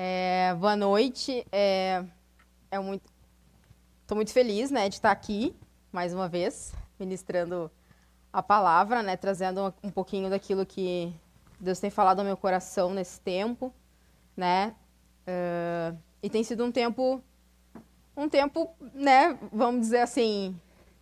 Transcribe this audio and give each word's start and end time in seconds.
É, 0.00 0.54
boa 0.54 0.76
noite. 0.76 1.44
É, 1.50 2.04
é 2.70 2.78
muito, 2.78 3.02
muito 4.12 4.32
feliz, 4.32 4.70
né, 4.70 4.88
de 4.88 4.94
estar 4.94 5.10
aqui 5.10 5.56
mais 5.90 6.14
uma 6.14 6.28
vez, 6.28 6.72
ministrando 7.00 7.68
a 8.32 8.40
palavra, 8.40 9.02
né, 9.02 9.16
trazendo 9.16 9.74
um 9.82 9.90
pouquinho 9.90 10.30
daquilo 10.30 10.64
que 10.64 11.12
Deus 11.58 11.80
tem 11.80 11.90
falado 11.90 12.20
ao 12.20 12.24
meu 12.24 12.36
coração 12.36 12.94
nesse 12.94 13.20
tempo, 13.20 13.74
né, 14.36 14.72
uh, 15.26 15.98
e 16.22 16.30
tem 16.30 16.44
sido 16.44 16.64
um 16.64 16.70
tempo, 16.70 17.20
um 18.16 18.28
tempo, 18.28 18.70
né, 18.94 19.36
vamos 19.52 19.80
dizer 19.80 20.02
assim, 20.02 20.54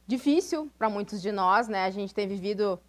difícil 0.07 0.71
para 0.79 0.89
muitos 0.89 1.21
de 1.21 1.31
nós, 1.31 1.69
né, 1.69 1.85
a 1.85 1.91
gente 1.91 2.15
tem 2.15 2.27
vivido 2.27 2.81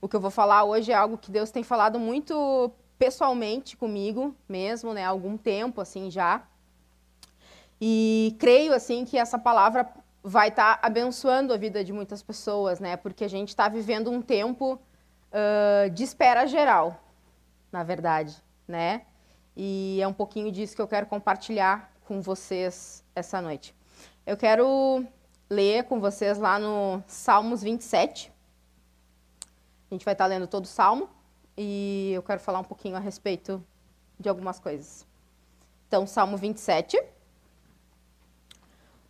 o 0.00 0.08
que 0.08 0.16
eu 0.16 0.20
vou 0.20 0.30
falar 0.30 0.64
hoje 0.64 0.92
é 0.92 0.94
algo 0.94 1.18
que 1.18 1.30
Deus 1.30 1.50
tem 1.50 1.62
falado 1.62 1.98
muito 1.98 2.72
pessoalmente 3.02 3.76
comigo 3.76 4.32
mesmo, 4.48 4.94
né, 4.94 5.04
há 5.04 5.08
algum 5.08 5.36
tempo 5.36 5.80
assim 5.80 6.08
já. 6.08 6.44
E 7.80 8.36
creio 8.38 8.72
assim 8.72 9.04
que 9.04 9.18
essa 9.18 9.36
palavra 9.36 9.92
vai 10.22 10.50
estar 10.50 10.76
tá 10.76 10.86
abençoando 10.86 11.52
a 11.52 11.56
vida 11.56 11.82
de 11.82 11.92
muitas 11.92 12.22
pessoas, 12.22 12.78
né? 12.78 12.96
Porque 12.96 13.24
a 13.24 13.28
gente 13.28 13.48
está 13.48 13.68
vivendo 13.68 14.08
um 14.08 14.22
tempo 14.22 14.74
uh, 14.74 15.90
de 15.90 16.04
espera 16.04 16.46
geral, 16.46 17.02
na 17.72 17.82
verdade, 17.82 18.36
né? 18.68 19.02
E 19.56 19.98
é 20.00 20.06
um 20.06 20.12
pouquinho 20.12 20.52
disso 20.52 20.76
que 20.76 20.82
eu 20.82 20.86
quero 20.86 21.06
compartilhar 21.06 21.92
com 22.06 22.20
vocês 22.20 23.04
essa 23.16 23.42
noite. 23.42 23.74
Eu 24.24 24.36
quero 24.36 25.04
ler 25.50 25.82
com 25.88 25.98
vocês 25.98 26.38
lá 26.38 26.56
no 26.56 27.02
Salmos 27.08 27.64
27. 27.64 28.32
A 29.90 29.94
gente 29.94 30.04
vai 30.04 30.14
estar 30.14 30.26
tá 30.26 30.28
lendo 30.28 30.46
todo 30.46 30.66
o 30.66 30.68
salmo 30.68 31.10
e 31.56 32.12
eu 32.14 32.22
quero 32.22 32.40
falar 32.40 32.60
um 32.60 32.64
pouquinho 32.64 32.96
a 32.96 33.00
respeito 33.00 33.62
de 34.18 34.28
algumas 34.28 34.58
coisas. 34.58 35.06
Então, 35.88 36.06
Salmo 36.06 36.36
27. 36.36 37.02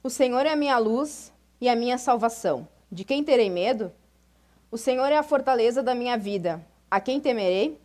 O 0.03 0.11
Senhor 0.11 0.45
é 0.47 0.53
a 0.53 0.57
minha 0.57 0.79
luz 0.79 1.33
e 1.61 1.69
a 1.69 1.77
minha 1.77 1.97
salvação. 1.97 2.67
De 2.91 3.05
quem 3.05 3.23
terei 3.23 3.49
medo? 3.49 3.93
O 4.71 4.77
Senhor 4.77 5.13
é 5.13 5.17
a 5.17 5.23
fortaleza 5.23 5.83
da 5.83 5.95
minha 5.95 6.17
vida. 6.17 6.65
A 6.91 7.01
quem 7.01 7.21
temerei? 7.21 7.81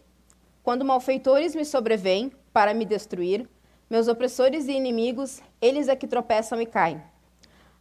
Quando 0.63 0.83
malfeitores 0.83 1.53
me 1.53 1.63
sobrevêm 1.63 2.31
para 2.51 2.73
me 2.73 2.85
destruir, 2.85 3.47
meus 3.89 4.07
opressores 4.07 4.67
e 4.67 4.71
inimigos, 4.71 5.41
eles 5.61 5.87
é 5.87 5.95
que 5.95 6.07
tropeçam 6.07 6.61
e 6.61 6.65
caem. 6.65 7.01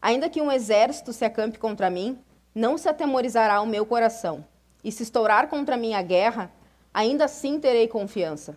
Ainda 0.01 0.29
que 0.29 0.41
um 0.41 0.53
exército 0.53 1.13
se 1.13 1.25
acampe 1.25 1.59
contra 1.59 1.91
mim, 1.91 2.19
não 2.55 2.79
se 2.79 2.89
atemorizará 2.89 3.61
o 3.61 3.67
meu 3.67 3.85
coração. 3.85 4.45
E 4.85 4.93
se 4.93 5.03
estourar 5.03 5.49
contra 5.49 5.77
mim 5.77 5.95
a 5.95 6.03
guerra, 6.03 6.53
ainda 6.97 7.27
assim 7.27 7.61
terei 7.61 7.87
confiança. 7.87 8.57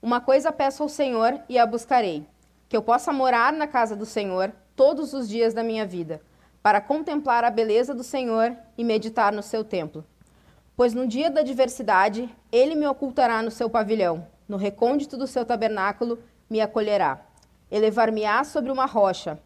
Uma 0.00 0.20
coisa 0.20 0.52
peço 0.52 0.80
ao 0.80 0.88
Senhor 0.88 1.40
e 1.48 1.58
a 1.58 1.66
buscarei: 1.66 2.24
que 2.68 2.76
eu 2.76 2.82
possa 2.82 3.12
morar 3.12 3.52
na 3.52 3.66
casa 3.66 3.96
do 3.96 4.06
Senhor 4.06 4.52
todos 4.76 5.12
os 5.12 5.28
dias 5.28 5.52
da 5.52 5.64
minha 5.64 5.84
vida, 5.84 6.22
para 6.62 6.80
contemplar 6.80 7.42
a 7.42 7.50
beleza 7.50 7.92
do 7.92 8.04
Senhor 8.04 8.56
e 8.78 8.84
meditar 8.84 9.32
no 9.32 9.42
seu 9.42 9.64
templo. 9.64 10.04
Pois 10.76 10.94
no 10.94 11.04
dia 11.04 11.28
da 11.28 11.40
adversidade, 11.40 12.32
ele 12.52 12.76
me 12.76 12.86
ocultará 12.86 13.42
no 13.42 13.50
seu 13.50 13.68
pavilhão, 13.68 14.24
no 14.48 14.56
recôndito 14.56 15.16
do 15.16 15.26
seu 15.26 15.44
tabernáculo 15.44 16.20
me 16.48 16.60
acolherá. 16.60 17.18
Elevar-me-á 17.72 18.44
sobre 18.44 18.70
uma 18.70 18.86
rocha. 18.86 19.36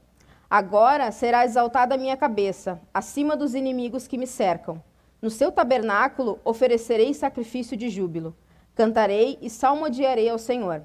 Agora 0.51 1.11
será 1.11 1.47
exaltada 1.47 1.95
a 1.95 1.99
minha 1.99 2.17
cabeça, 2.17 2.79
acima 2.93 3.37
dos 3.37 3.55
inimigos 3.55 4.07
que 4.07 4.19
me 4.19 4.27
cercam. 4.27 4.83
No 5.25 5.31
seu 5.31 5.51
tabernáculo 5.51 6.39
oferecerei 6.45 7.15
sacrifício 7.15 7.79
de 7.79 7.89
júbilo. 7.89 8.37
Cantarei 8.75 9.39
e 9.41 9.49
salmodiarei 9.49 10.29
ao 10.29 10.37
Senhor. 10.37 10.83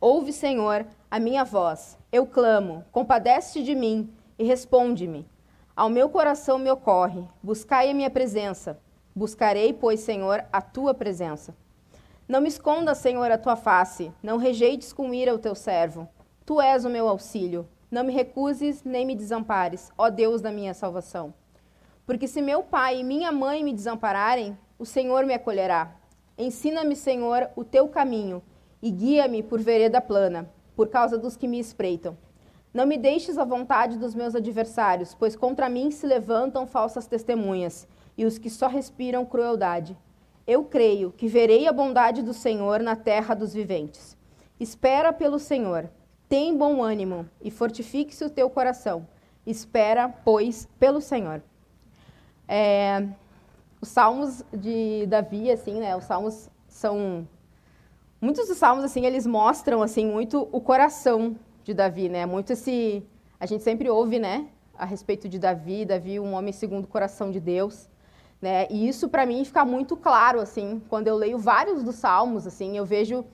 Ouve, 0.00 0.32
Senhor, 0.32 0.86
a 1.10 1.20
minha 1.20 1.44
voz. 1.44 1.98
Eu 2.10 2.24
clamo, 2.24 2.82
compadece 2.90 3.62
de 3.62 3.74
mim 3.74 4.10
e 4.38 4.44
responde-me. 4.44 5.28
Ao 5.76 5.90
meu 5.90 6.08
coração 6.08 6.58
me 6.58 6.70
ocorre, 6.70 7.22
buscai 7.42 7.90
a 7.90 7.94
minha 7.94 8.08
presença. 8.08 8.80
Buscarei, 9.14 9.74
pois, 9.74 10.00
Senhor, 10.00 10.46
a 10.50 10.62
tua 10.62 10.94
presença. 10.94 11.54
Não 12.26 12.40
me 12.40 12.48
esconda, 12.48 12.94
Senhor, 12.94 13.30
a 13.30 13.36
tua 13.36 13.54
face, 13.54 14.10
não 14.22 14.38
rejeites 14.38 14.94
com 14.94 15.12
ira 15.12 15.34
o 15.34 15.38
teu 15.38 15.54
servo. 15.54 16.08
Tu 16.46 16.58
és 16.58 16.86
o 16.86 16.88
meu 16.88 17.06
auxílio. 17.06 17.68
Não 17.90 18.02
me 18.02 18.14
recuses 18.14 18.82
nem 18.82 19.04
me 19.04 19.14
desampares, 19.14 19.92
ó 19.98 20.08
Deus 20.08 20.40
da 20.40 20.50
minha 20.50 20.72
salvação. 20.72 21.34
Porque 22.04 22.26
se 22.26 22.42
meu 22.42 22.62
pai 22.62 23.00
e 23.00 23.04
minha 23.04 23.30
mãe 23.30 23.62
me 23.62 23.72
desampararem, 23.72 24.56
o 24.78 24.84
Senhor 24.84 25.24
me 25.24 25.34
acolherá. 25.34 25.94
Ensina-me, 26.36 26.96
Senhor, 26.96 27.48
o 27.54 27.62
teu 27.62 27.88
caminho 27.88 28.42
e 28.82 28.90
guia-me 28.90 29.42
por 29.42 29.60
vereda 29.60 30.00
plana, 30.00 30.50
por 30.74 30.88
causa 30.88 31.16
dos 31.16 31.36
que 31.36 31.46
me 31.46 31.60
espreitam. 31.60 32.16
Não 32.74 32.86
me 32.86 32.96
deixes 32.96 33.38
à 33.38 33.44
vontade 33.44 33.98
dos 33.98 34.14
meus 34.14 34.34
adversários, 34.34 35.14
pois 35.14 35.36
contra 35.36 35.68
mim 35.68 35.90
se 35.90 36.06
levantam 36.06 36.66
falsas 36.66 37.06
testemunhas 37.06 37.86
e 38.16 38.24
os 38.24 38.38
que 38.38 38.50
só 38.50 38.66
respiram 38.66 39.24
crueldade. 39.24 39.96
Eu 40.46 40.64
creio 40.64 41.12
que 41.12 41.28
verei 41.28 41.68
a 41.68 41.72
bondade 41.72 42.22
do 42.22 42.32
Senhor 42.32 42.80
na 42.80 42.96
terra 42.96 43.34
dos 43.34 43.54
viventes. 43.54 44.16
Espera 44.58 45.12
pelo 45.12 45.38
Senhor. 45.38 45.88
Tem 46.28 46.56
bom 46.56 46.82
ânimo 46.82 47.28
e 47.40 47.50
fortifique-se 47.50 48.24
o 48.24 48.30
teu 48.30 48.48
coração. 48.48 49.06
Espera, 49.46 50.08
pois, 50.08 50.66
pelo 50.80 51.00
Senhor. 51.00 51.42
É, 52.48 53.06
os 53.80 53.88
salmos 53.88 54.44
de 54.52 55.06
Davi, 55.06 55.50
assim, 55.50 55.80
né? 55.80 55.96
Os 55.96 56.04
salmos 56.04 56.48
são 56.68 57.26
muitos 58.20 58.46
dos 58.46 58.56
salmos 58.56 58.84
assim, 58.84 59.04
eles 59.04 59.26
mostram 59.26 59.82
assim 59.82 60.06
muito 60.06 60.48
o 60.52 60.60
coração 60.60 61.36
de 61.64 61.74
Davi, 61.74 62.08
né? 62.08 62.24
Muito 62.24 62.52
esse 62.52 63.04
a 63.40 63.46
gente 63.46 63.64
sempre 63.64 63.90
ouve, 63.90 64.20
né, 64.20 64.46
a 64.78 64.84
respeito 64.84 65.28
de 65.28 65.36
Davi, 65.36 65.84
Davi 65.84 66.20
um 66.20 66.34
homem 66.34 66.52
segundo 66.52 66.84
o 66.84 66.88
coração 66.88 67.32
de 67.32 67.40
Deus, 67.40 67.88
né? 68.40 68.68
E 68.70 68.88
isso 68.88 69.08
para 69.08 69.26
mim 69.26 69.44
fica 69.44 69.64
muito 69.64 69.96
claro 69.96 70.40
assim, 70.40 70.80
quando 70.88 71.08
eu 71.08 71.16
leio 71.16 71.38
vários 71.38 71.82
dos 71.82 71.96
salmos, 71.96 72.46
assim, 72.46 72.76
eu 72.76 72.86
vejo 72.86 73.24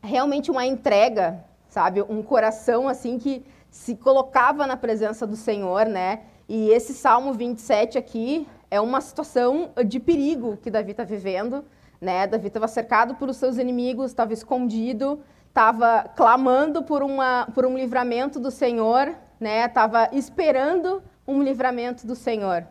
realmente 0.00 0.52
uma 0.52 0.64
entrega, 0.64 1.44
sabe? 1.68 2.00
Um 2.02 2.22
coração 2.22 2.88
assim 2.88 3.18
que 3.18 3.44
se 3.68 3.96
colocava 3.96 4.64
na 4.66 4.76
presença 4.76 5.26
do 5.26 5.34
Senhor, 5.34 5.86
né? 5.86 6.22
E 6.48 6.70
esse 6.70 6.94
Salmo 6.94 7.32
27 7.32 7.98
aqui 7.98 8.46
é 8.70 8.80
uma 8.80 9.00
situação 9.00 9.70
de 9.86 9.98
perigo 9.98 10.56
que 10.58 10.70
Davi 10.70 10.92
está 10.92 11.04
vivendo. 11.04 11.64
Né? 12.00 12.26
Davi 12.26 12.48
estava 12.48 12.68
cercado 12.68 13.14
por 13.16 13.28
os 13.28 13.36
seus 13.36 13.58
inimigos, 13.58 14.06
estava 14.06 14.32
escondido, 14.32 15.20
estava 15.48 16.04
clamando 16.14 16.82
por, 16.82 17.02
uma, 17.02 17.48
por 17.54 17.66
um 17.66 17.76
livramento 17.76 18.38
do 18.38 18.50
Senhor, 18.50 19.14
estava 19.40 20.02
né? 20.02 20.10
esperando 20.12 21.02
um 21.26 21.42
livramento 21.42 22.06
do 22.06 22.14
Senhor. 22.14 22.66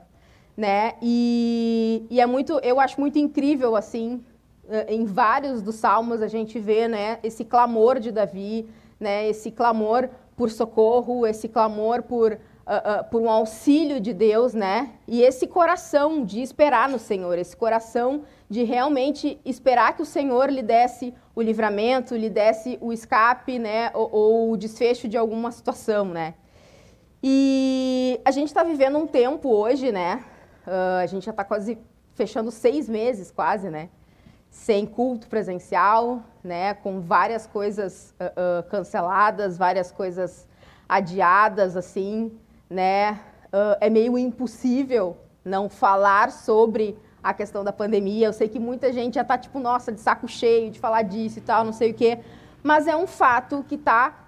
Né? 0.55 0.93
E, 1.01 2.05
e 2.09 2.21
é 2.21 2.25
muito, 2.25 2.59
eu 2.63 2.79
acho 2.79 2.99
muito 3.01 3.19
incrível 3.19 3.75
assim, 3.75 4.23
eh, 4.69 4.93
em 4.93 5.03
vários 5.03 5.61
dos 5.61 5.75
salmos 5.75 6.21
a 6.21 6.27
gente 6.29 6.57
vê 6.59 6.87
né, 6.87 7.19
esse 7.21 7.43
clamor 7.43 7.99
de 7.99 8.09
Davi, 8.09 8.69
né, 8.97 9.27
esse 9.27 9.51
clamor 9.51 10.09
por 10.35 10.49
socorro, 10.49 11.27
esse 11.27 11.49
clamor 11.49 12.03
por 12.03 12.39
uh, 12.65 13.01
uh, 13.01 13.03
por 13.09 13.21
um 13.21 13.29
auxílio 13.29 13.99
de 13.99 14.13
Deus, 14.13 14.53
né? 14.53 14.91
E 15.07 15.21
esse 15.21 15.47
coração 15.47 16.25
de 16.25 16.41
esperar 16.41 16.89
no 16.89 16.99
Senhor, 16.99 17.37
esse 17.37 17.55
coração 17.55 18.23
de 18.49 18.63
realmente 18.63 19.39
esperar 19.45 19.95
que 19.95 20.01
o 20.01 20.05
Senhor 20.05 20.49
lhe 20.49 20.61
desse 20.61 21.13
o 21.35 21.41
livramento, 21.41 22.15
lhe 22.15 22.29
desse 22.29 22.77
o 22.81 22.91
escape, 22.91 23.59
né? 23.59 23.91
Ou, 23.93 24.09
ou 24.11 24.51
o 24.51 24.57
desfecho 24.57 25.07
de 25.07 25.17
alguma 25.17 25.51
situação, 25.51 26.05
né? 26.05 26.33
E 27.23 28.19
a 28.23 28.31
gente 28.31 28.47
está 28.47 28.63
vivendo 28.63 28.97
um 28.97 29.07
tempo 29.07 29.49
hoje, 29.49 29.91
né? 29.91 30.23
Uh, 30.65 31.01
a 31.01 31.05
gente 31.05 31.25
já 31.25 31.31
está 31.31 31.43
quase 31.43 31.77
fechando 32.13 32.49
seis 32.51 32.89
meses, 32.89 33.31
quase, 33.31 33.69
né? 33.69 33.89
Sem 34.49 34.85
culto 34.85 35.27
presencial, 35.27 36.23
né? 36.43 36.73
Com 36.75 37.01
várias 37.01 37.45
coisas 37.45 38.15
canceladas, 38.69 39.57
várias 39.57 39.91
coisas 39.91 40.47
adiadas, 40.87 41.75
assim 41.75 42.31
né? 42.69 43.19
Uh, 43.47 43.77
é 43.79 43.89
meio 43.89 44.17
impossível 44.17 45.17
não 45.43 45.69
falar 45.69 46.31
sobre 46.31 46.97
a 47.23 47.33
questão 47.33 47.63
da 47.63 47.71
pandemia. 47.71 48.27
Eu 48.27 48.33
sei 48.33 48.47
que 48.47 48.59
muita 48.59 48.91
gente 48.91 49.15
já 49.15 49.21
está 49.21 49.37
tipo, 49.37 49.59
nossa, 49.59 49.91
de 49.91 49.99
saco 49.99 50.27
cheio 50.27 50.71
de 50.71 50.79
falar 50.79 51.03
disso 51.03 51.39
e 51.39 51.41
tal, 51.41 51.63
não 51.63 51.73
sei 51.73 51.91
o 51.91 51.93
quê. 51.93 52.19
Mas 52.61 52.87
é 52.87 52.95
um 52.95 53.07
fato 53.07 53.65
que 53.67 53.75
está 53.75 54.25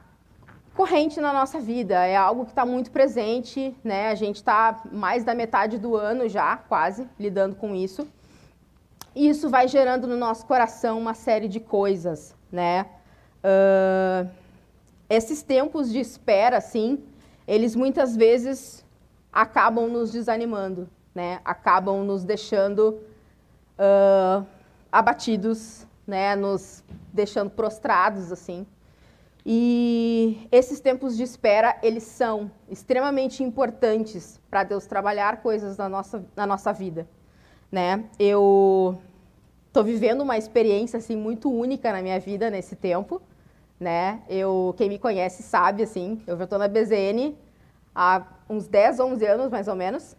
corrente 0.75 1.19
na 1.19 1.33
nossa 1.33 1.59
vida, 1.59 2.05
é 2.05 2.15
algo 2.15 2.45
que 2.45 2.51
está 2.51 2.63
muito 2.63 2.91
presente, 2.91 3.75
né? 3.83 4.09
A 4.09 4.15
gente 4.15 4.35
está 4.35 4.83
mais 4.91 5.23
da 5.23 5.33
metade 5.33 5.79
do 5.79 5.95
ano 5.95 6.29
já, 6.29 6.55
quase, 6.55 7.07
lidando 7.19 7.55
com 7.55 7.73
isso. 7.73 8.07
E 9.15 9.27
isso 9.27 9.49
vai 9.49 9.67
gerando 9.67 10.05
no 10.05 10.15
nosso 10.15 10.45
coração 10.45 10.99
uma 10.99 11.15
série 11.15 11.47
de 11.47 11.59
coisas, 11.59 12.35
né? 12.51 12.85
Uh, 13.43 14.29
esses 15.09 15.41
tempos 15.41 15.91
de 15.91 15.99
espera, 15.99 16.57
assim, 16.57 17.03
eles 17.47 17.75
muitas 17.75 18.15
vezes 18.15 18.85
acabam 19.31 19.87
nos 19.87 20.11
desanimando, 20.11 20.89
né? 21.15 21.39
acabam 21.45 22.03
nos 22.03 22.23
deixando 22.23 22.99
uh, 23.79 24.45
abatidos, 24.91 25.87
né? 26.05 26.35
nos 26.35 26.83
deixando 27.13 27.49
prostrados, 27.49 28.31
assim, 28.31 28.65
E 29.45 30.45
esses 30.51 30.81
tempos 30.81 31.15
de 31.15 31.23
espera, 31.23 31.77
eles 31.81 32.03
são 32.03 32.51
extremamente 32.69 33.41
importantes 33.41 34.41
para 34.49 34.63
Deus 34.63 34.85
trabalhar 34.85 35.41
coisas 35.41 35.77
na 35.77 35.87
nossa, 35.87 36.25
na 36.35 36.45
nossa 36.45 36.73
vida, 36.73 37.07
né? 37.71 38.03
Eu 38.19 38.99
estou 39.67 39.85
vivendo 39.85 40.21
uma 40.21 40.37
experiência 40.37 40.97
assim 40.97 41.15
muito 41.15 41.49
única 41.49 41.93
na 41.93 42.01
minha 42.01 42.19
vida 42.19 42.49
nesse 42.49 42.75
tempo, 42.75 43.21
né? 43.79 44.21
Eu, 44.27 44.73
quem 44.77 44.89
me 44.89 44.97
conhece 44.97 45.43
sabe 45.43 45.83
assim, 45.83 46.21
eu 46.25 46.37
já 46.37 46.45
estou 46.45 46.59
na 46.59 46.67
BZN 46.67 47.35
há 47.93 48.23
uns 48.49 48.67
10, 48.67 48.99
11 48.99 49.25
anos 49.25 49.51
mais 49.51 49.67
ou 49.67 49.75
menos, 49.75 50.15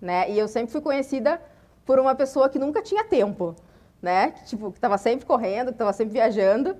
né? 0.00 0.30
E 0.30 0.38
eu 0.38 0.48
sempre 0.48 0.70
fui 0.70 0.80
conhecida 0.80 1.40
por 1.86 1.98
uma 1.98 2.14
pessoa 2.14 2.48
que 2.48 2.58
nunca 2.58 2.82
tinha 2.82 3.04
tempo, 3.04 3.54
né? 4.02 4.32
Que, 4.32 4.44
tipo, 4.44 4.70
que 4.70 4.78
estava 4.78 4.98
sempre 4.98 5.26
correndo, 5.26 5.66
que 5.66 5.72
estava 5.72 5.92
sempre 5.92 6.12
viajando, 6.12 6.76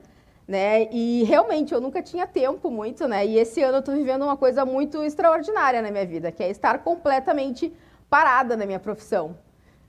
né? 0.46 0.88
E 0.92 1.24
realmente 1.24 1.72
eu 1.72 1.80
nunca 1.80 2.02
tinha 2.02 2.26
tempo 2.26 2.70
muito, 2.70 3.08
né? 3.08 3.26
E 3.26 3.38
esse 3.38 3.62
ano 3.62 3.76
eu 3.76 3.80
estou 3.80 3.94
vivendo 3.94 4.22
uma 4.22 4.36
coisa 4.36 4.64
muito 4.64 5.02
extraordinária 5.02 5.80
na 5.80 5.90
minha 5.90 6.06
vida, 6.06 6.30
que 6.30 6.42
é 6.42 6.50
estar 6.50 6.80
completamente 6.80 7.74
parada 8.10 8.56
na 8.56 8.66
minha 8.66 8.80
profissão, 8.80 9.36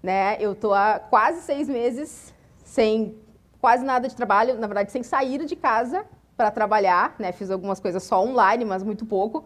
né? 0.01 0.38
Eu 0.39 0.54
estou 0.54 0.74
há 0.74 1.00
quase 1.00 1.42
seis 1.42 1.68
meses 1.68 2.33
sem 2.63 3.18
quase 3.60 3.83
nada 3.83 4.07
de 4.07 4.16
trabalho, 4.16 4.57
na 4.57 4.66
verdade 4.66 4.92
sem 4.92 5.04
sair 5.04 5.45
de 5.45 5.56
casa 5.56 6.06
para 6.42 6.50
trabalhar, 6.50 7.14
né? 7.20 7.32
Fiz 7.32 7.52
algumas 7.52 7.80
coisas 7.80 8.02
só 8.02 8.20
online, 8.24 8.66
mas 8.66 8.82
muito 8.82 9.06
pouco. 9.06 9.46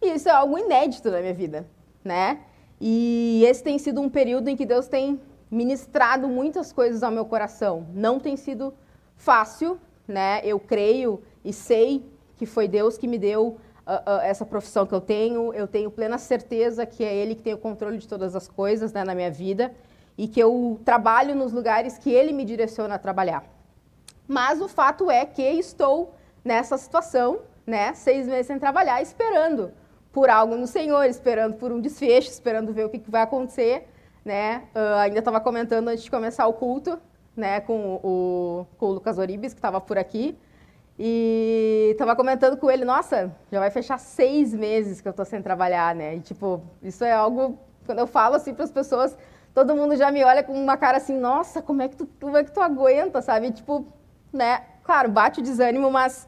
E 0.00 0.14
isso 0.14 0.28
é 0.28 0.32
algo 0.32 0.56
inédito 0.56 1.10
na 1.10 1.20
minha 1.20 1.34
vida, 1.34 1.66
né? 2.04 2.38
E 2.80 3.42
esse 3.44 3.64
tem 3.64 3.76
sido 3.80 4.00
um 4.00 4.08
período 4.08 4.48
em 4.48 4.56
que 4.56 4.64
Deus 4.64 4.86
tem 4.86 5.20
ministrado 5.50 6.28
muitas 6.28 6.72
coisas 6.72 7.02
ao 7.02 7.10
meu 7.10 7.24
coração. 7.24 7.88
Não 7.92 8.20
tem 8.20 8.36
sido 8.36 8.72
fácil, 9.16 9.76
né? 10.06 10.40
Eu 10.44 10.60
creio 10.60 11.20
e 11.44 11.52
sei 11.52 12.08
que 12.36 12.46
foi 12.46 12.68
Deus 12.68 12.96
que 12.96 13.08
me 13.08 13.18
deu 13.18 13.42
uh, 13.48 14.08
uh, 14.08 14.20
essa 14.22 14.46
profissão 14.46 14.86
que 14.86 14.94
eu 14.94 15.00
tenho. 15.00 15.52
Eu 15.52 15.66
tenho 15.66 15.90
plena 15.90 16.16
certeza 16.16 16.86
que 16.86 17.02
é 17.02 17.12
Ele 17.12 17.34
que 17.34 17.42
tem 17.42 17.54
o 17.54 17.58
controle 17.58 17.98
de 17.98 18.06
todas 18.06 18.36
as 18.36 18.46
coisas 18.46 18.92
né, 18.92 19.02
na 19.02 19.16
minha 19.16 19.32
vida 19.32 19.74
e 20.16 20.28
que 20.28 20.38
eu 20.38 20.80
trabalho 20.84 21.34
nos 21.34 21.52
lugares 21.52 21.98
que 21.98 22.12
Ele 22.12 22.32
me 22.32 22.44
direciona 22.44 22.94
a 22.94 22.98
trabalhar. 23.00 23.42
Mas 24.28 24.60
o 24.60 24.68
fato 24.68 25.10
é 25.10 25.26
que 25.26 25.42
estou 25.42 26.15
nessa 26.46 26.78
situação, 26.78 27.40
né? 27.66 27.92
Seis 27.94 28.28
meses 28.28 28.46
sem 28.46 28.58
trabalhar, 28.58 29.02
esperando 29.02 29.72
por 30.12 30.30
algo 30.30 30.54
no 30.54 30.66
Senhor, 30.66 31.04
esperando 31.04 31.56
por 31.56 31.72
um 31.72 31.80
desfecho, 31.80 32.30
esperando 32.30 32.72
ver 32.72 32.86
o 32.86 32.88
que, 32.88 33.00
que 33.00 33.10
vai 33.10 33.22
acontecer, 33.22 33.88
né? 34.24 34.62
Uh, 34.74 35.00
ainda 35.00 35.18
estava 35.18 35.40
comentando 35.40 35.88
antes 35.88 36.04
de 36.04 36.10
começar 36.10 36.46
o 36.46 36.52
culto, 36.52 36.98
né, 37.36 37.60
com 37.60 38.00
o, 38.02 38.66
com 38.78 38.86
o 38.86 38.92
Lucas 38.92 39.18
Oribes, 39.18 39.52
que 39.52 39.58
estava 39.58 39.78
por 39.78 39.98
aqui, 39.98 40.38
e 40.98 41.90
estava 41.92 42.16
comentando 42.16 42.56
com 42.56 42.70
ele, 42.70 42.82
nossa, 42.82 43.30
já 43.52 43.58
vai 43.58 43.70
fechar 43.70 43.98
seis 43.98 44.54
meses 44.54 45.02
que 45.02 45.08
eu 45.08 45.10
estou 45.10 45.26
sem 45.26 45.42
trabalhar, 45.42 45.94
né? 45.94 46.14
E, 46.14 46.20
tipo, 46.20 46.62
isso 46.82 47.04
é 47.04 47.12
algo, 47.12 47.58
quando 47.84 47.98
eu 47.98 48.06
falo 48.06 48.36
assim 48.36 48.54
para 48.54 48.64
as 48.64 48.70
pessoas, 48.70 49.18
todo 49.52 49.76
mundo 49.76 49.96
já 49.96 50.10
me 50.10 50.24
olha 50.24 50.42
com 50.42 50.54
uma 50.54 50.76
cara 50.78 50.96
assim, 50.96 51.18
nossa, 51.18 51.60
como 51.60 51.82
é 51.82 51.88
que 51.88 51.96
tu, 51.96 52.08
como 52.18 52.36
é 52.36 52.44
que 52.44 52.52
tu 52.52 52.60
aguenta, 52.60 53.20
sabe? 53.20 53.50
Tipo, 53.50 53.86
né? 54.32 54.62
Claro, 54.82 55.10
bate 55.10 55.40
o 55.40 55.42
desânimo, 55.42 55.90
mas 55.90 56.26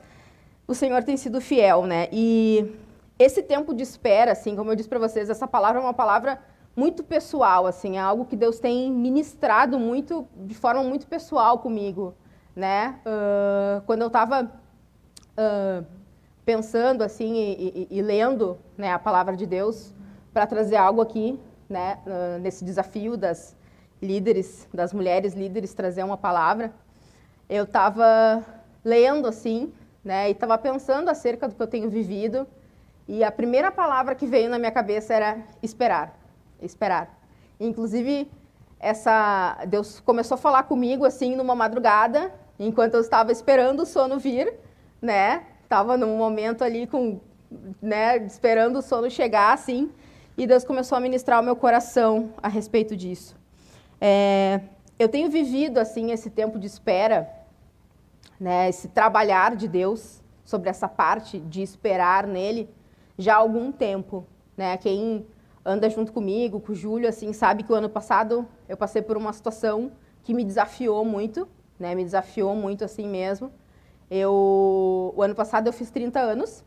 o 0.69 0.75
Senhor 0.75 1.03
tem 1.03 1.17
sido 1.17 1.41
fiel, 1.41 1.87
né? 1.87 2.09
E 2.13 2.77
esse 3.19 3.43
tempo 3.43 3.75
de 3.75 3.83
espera, 3.83 4.33
assim, 4.33 4.55
como 4.55 4.71
eu 4.71 4.77
disse 4.77 4.89
para 4.89 4.99
vocês, 4.99 5.31
essa 5.31 5.49
palavra 5.49 5.81
é 5.81 5.83
uma 5.83 5.95
palavra 5.95 6.39
muito 6.77 7.03
pessoal, 7.03 7.67
assim, 7.67 7.97
é 7.97 8.01
algo 8.01 8.27
que 8.27 8.37
Deus 8.37 8.61
tem 8.61 8.93
ministrado 8.93 9.79
muito, 9.79 10.29
de 10.37 10.55
forma 10.55 10.85
muito 10.85 11.07
pessoal 11.07 11.59
comigo, 11.59 12.15
né? 12.55 13.01
Uh, 13.05 13.81
quando 13.87 14.03
eu 14.03 14.07
estava 14.09 14.45
uh, 14.45 15.87
pensando, 16.45 17.03
assim, 17.03 17.35
e, 17.35 17.89
e, 17.91 17.99
e, 17.99 18.03
lendo 18.03 18.59
né, 18.77 18.93
a 18.93 18.99
palavra 18.99 19.37
de 19.37 19.47
Deus 19.47 19.93
para 20.33 20.47
trazer 20.47 20.77
algo 20.77 21.01
aqui, 21.01 21.41
né, 21.69 21.99
uh, 22.07 22.39
nesse 22.41 22.65
desafio 22.65 23.17
das 23.17 23.57
líderes, 24.01 24.69
das 24.73 24.93
mulheres 24.93 25.35
líderes, 25.35 25.75
trazer 25.75 26.05
uma 26.05 26.17
palavra, 26.17 26.73
eu 27.49 27.65
estava 27.65 28.45
lendo, 28.85 29.27
assim, 29.27 29.73
né, 30.05 30.29
e 30.29 30.33
estava 30.33 30.57
pensando 30.57 31.09
acerca 31.09 31.49
do 31.49 31.55
que 31.55 31.63
eu 31.63 31.67
tenho 31.67 31.91
vivido, 31.91 32.47
e 33.07 33.25
a 33.25 33.33
primeira 33.33 33.73
palavra 33.73 34.15
que 34.15 34.27
veio 34.27 34.51
na 34.51 34.59
minha 34.59 34.71
cabeça 34.71 35.15
era 35.15 35.39
esperar, 35.63 36.19
esperar. 36.61 37.19
Inclusive, 37.59 38.31
essa 38.79 39.59
Deus 39.67 39.99
começou 40.01 40.35
a 40.35 40.39
falar 40.39 40.65
comigo 40.65 41.05
assim 41.05 41.35
numa 41.35 41.55
madrugada, 41.55 42.33
enquanto 42.59 42.95
eu 42.95 43.01
estava 43.01 43.33
esperando 43.33 43.81
o 43.81 43.87
sono 43.87 44.19
vir, 44.19 44.53
né? 45.01 45.45
Estava 45.63 45.97
num 45.97 46.17
momento 46.17 46.63
ali 46.63 46.87
com, 46.87 47.21
né, 47.81 48.19
esperando 48.19 48.79
o 48.79 48.83
sono 48.83 49.11
chegar 49.11 49.53
assim, 49.53 49.91
e 50.37 50.47
Deus 50.47 50.65
começou 50.65 50.97
a 50.97 51.01
ministrar 51.01 51.41
o 51.41 51.43
meu 51.43 51.57
coração 51.57 52.31
a 52.43 52.49
respeito 52.49 52.97
disso. 52.97 53.37
É, 54.01 54.61
eu 54.99 55.09
tenho 55.09 55.31
vivido 55.31 55.79
assim 55.79 56.11
esse 56.13 56.31
tempo 56.31 56.59
de 56.59 56.67
espera, 56.67 57.29
né, 58.39 58.69
esse 58.69 58.89
trabalhar 58.89 59.57
de 59.57 59.67
Deus 59.67 60.23
sobre 60.45 60.71
essa 60.71 60.89
parte 60.89 61.39
de 61.39 61.63
esperar 61.63 62.27
nele, 62.27 62.71
já 63.19 63.35
há 63.35 63.39
algum 63.39 63.73
tempo, 63.73 64.27
né? 64.57 64.77
Quem 64.77 65.27
anda 65.65 65.91
junto 65.91 66.13
comigo, 66.13 66.61
com 66.61 66.73
o 66.73 66.75
Júlio, 66.75 67.09
assim, 67.09 67.33
sabe 67.33 67.63
que 67.63 67.73
o 67.73 67.75
ano 67.75 67.91
passado 67.91 68.49
eu 68.69 68.77
passei 68.77 69.03
por 69.03 69.17
uma 69.17 69.33
situação 69.33 69.93
que 70.23 70.33
me 70.33 70.45
desafiou 70.45 71.05
muito, 71.05 71.49
né? 71.79 71.95
Me 71.95 72.05
desafiou 72.05 72.55
muito 72.55 72.85
assim 72.85 73.09
mesmo. 73.09 73.53
Eu, 74.11 75.13
o 75.15 75.23
ano 75.23 75.35
passado 75.35 75.67
eu 75.67 75.73
fiz 75.73 75.91
30 75.91 76.19
anos 76.19 76.65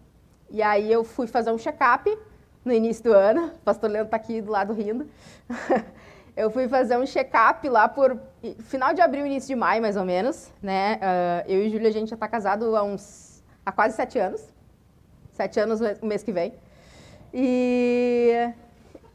e 0.49 0.61
aí 0.61 0.91
eu 0.91 1.03
fui 1.03 1.25
fazer 1.25 1.51
um 1.51 1.57
check-up 1.57 2.15
no 2.63 2.71
início 2.71 3.03
do 3.05 3.13
ano. 3.13 3.47
O 3.47 3.59
pastor 3.59 3.89
Leandro 3.89 4.07
está 4.07 4.17
aqui 4.17 4.41
do 4.41 4.51
lado 4.51 4.73
rindo. 4.73 5.07
eu 6.35 6.49
fui 6.49 6.67
fazer 6.67 6.97
um 6.97 7.05
check-up 7.05 7.67
lá 7.67 7.87
por 7.87 8.17
final 8.59 8.93
de 8.93 9.01
abril, 9.01 9.25
início 9.25 9.47
de 9.47 9.55
maio, 9.55 9.81
mais 9.81 9.97
ou 9.97 10.05
menos, 10.05 10.51
né? 10.61 10.95
Uh, 10.95 11.51
eu 11.51 11.63
e 11.63 11.67
o 11.67 11.69
Júlio 11.71 11.87
a 11.87 11.91
gente 11.91 12.09
já 12.09 12.15
está 12.15 12.27
casado 12.27 12.75
há 12.75 12.83
uns 12.83 13.43
há 13.65 13.71
quase 13.71 13.95
sete 13.95 14.17
anos 14.17 14.51
sete 15.41 15.59
anos 15.59 15.79
o 16.01 16.05
mês 16.05 16.23
que 16.23 16.31
vem. 16.31 16.53
E, 17.33 18.51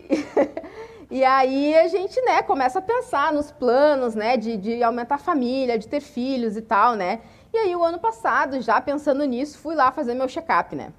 e 1.10 1.24
aí 1.24 1.76
a 1.76 1.88
gente, 1.88 2.20
né, 2.22 2.42
começa 2.42 2.78
a 2.78 2.82
pensar 2.82 3.32
nos 3.32 3.52
planos, 3.52 4.14
né, 4.14 4.36
de, 4.36 4.56
de 4.56 4.82
aumentar 4.82 5.16
a 5.16 5.18
família, 5.18 5.78
de 5.78 5.86
ter 5.86 6.00
filhos 6.00 6.56
e 6.56 6.62
tal, 6.62 6.94
né. 6.94 7.20
E 7.52 7.58
aí 7.58 7.76
o 7.76 7.84
ano 7.84 7.98
passado, 7.98 8.60
já 8.60 8.80
pensando 8.80 9.24
nisso, 9.24 9.58
fui 9.58 9.74
lá 9.74 9.92
fazer 9.92 10.14
meu 10.14 10.28
check-up, 10.28 10.74
né. 10.74 10.92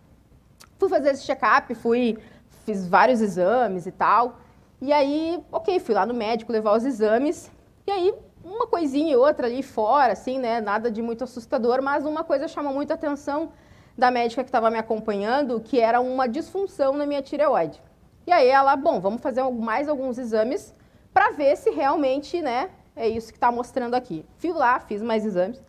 Fui 0.79 0.89
fazer 0.89 1.11
esse 1.11 1.25
check-up, 1.25 1.73
fui, 1.75 2.17
fiz 2.65 2.87
vários 2.87 3.19
exames 3.21 3.85
e 3.85 3.91
tal. 3.91 4.39
E 4.79 4.93
aí, 4.93 5.43
ok, 5.51 5.79
fui 5.79 5.95
lá 5.95 6.05
no 6.05 6.13
médico 6.13 6.51
levar 6.51 6.75
os 6.75 6.85
exames. 6.85 7.51
E 7.85 7.91
aí, 7.91 8.13
uma 8.43 8.67
coisinha 8.67 9.13
e 9.13 9.15
outra 9.15 9.47
ali 9.47 9.63
fora, 9.63 10.13
assim, 10.13 10.37
né, 10.37 10.61
nada 10.61 10.91
de 10.91 11.01
muito 11.01 11.23
assustador, 11.23 11.81
mas 11.81 12.05
uma 12.05 12.23
coisa 12.23 12.47
chamou 12.47 12.73
muita 12.73 12.93
atenção 12.93 13.51
da 13.97 14.11
médica 14.11 14.43
que 14.43 14.49
estava 14.49 14.69
me 14.69 14.77
acompanhando, 14.77 15.59
que 15.59 15.79
era 15.79 15.99
uma 15.99 16.27
disfunção 16.27 16.93
na 16.93 17.05
minha 17.05 17.21
tireoide. 17.21 17.81
E 18.27 18.31
aí 18.31 18.47
ela, 18.47 18.75
bom, 18.75 18.99
vamos 18.99 19.21
fazer 19.21 19.41
mais 19.49 19.89
alguns 19.89 20.17
exames 20.19 20.75
para 21.11 21.31
ver 21.31 21.55
se 21.57 21.71
realmente, 21.71 22.41
né, 22.41 22.69
é 22.95 23.07
isso 23.07 23.31
que 23.31 23.37
está 23.37 23.51
mostrando 23.51 23.95
aqui. 23.95 24.23
Fui 24.37 24.51
lá, 24.51 24.79
fiz 24.79 25.01
mais 25.01 25.25
exames. 25.25 25.59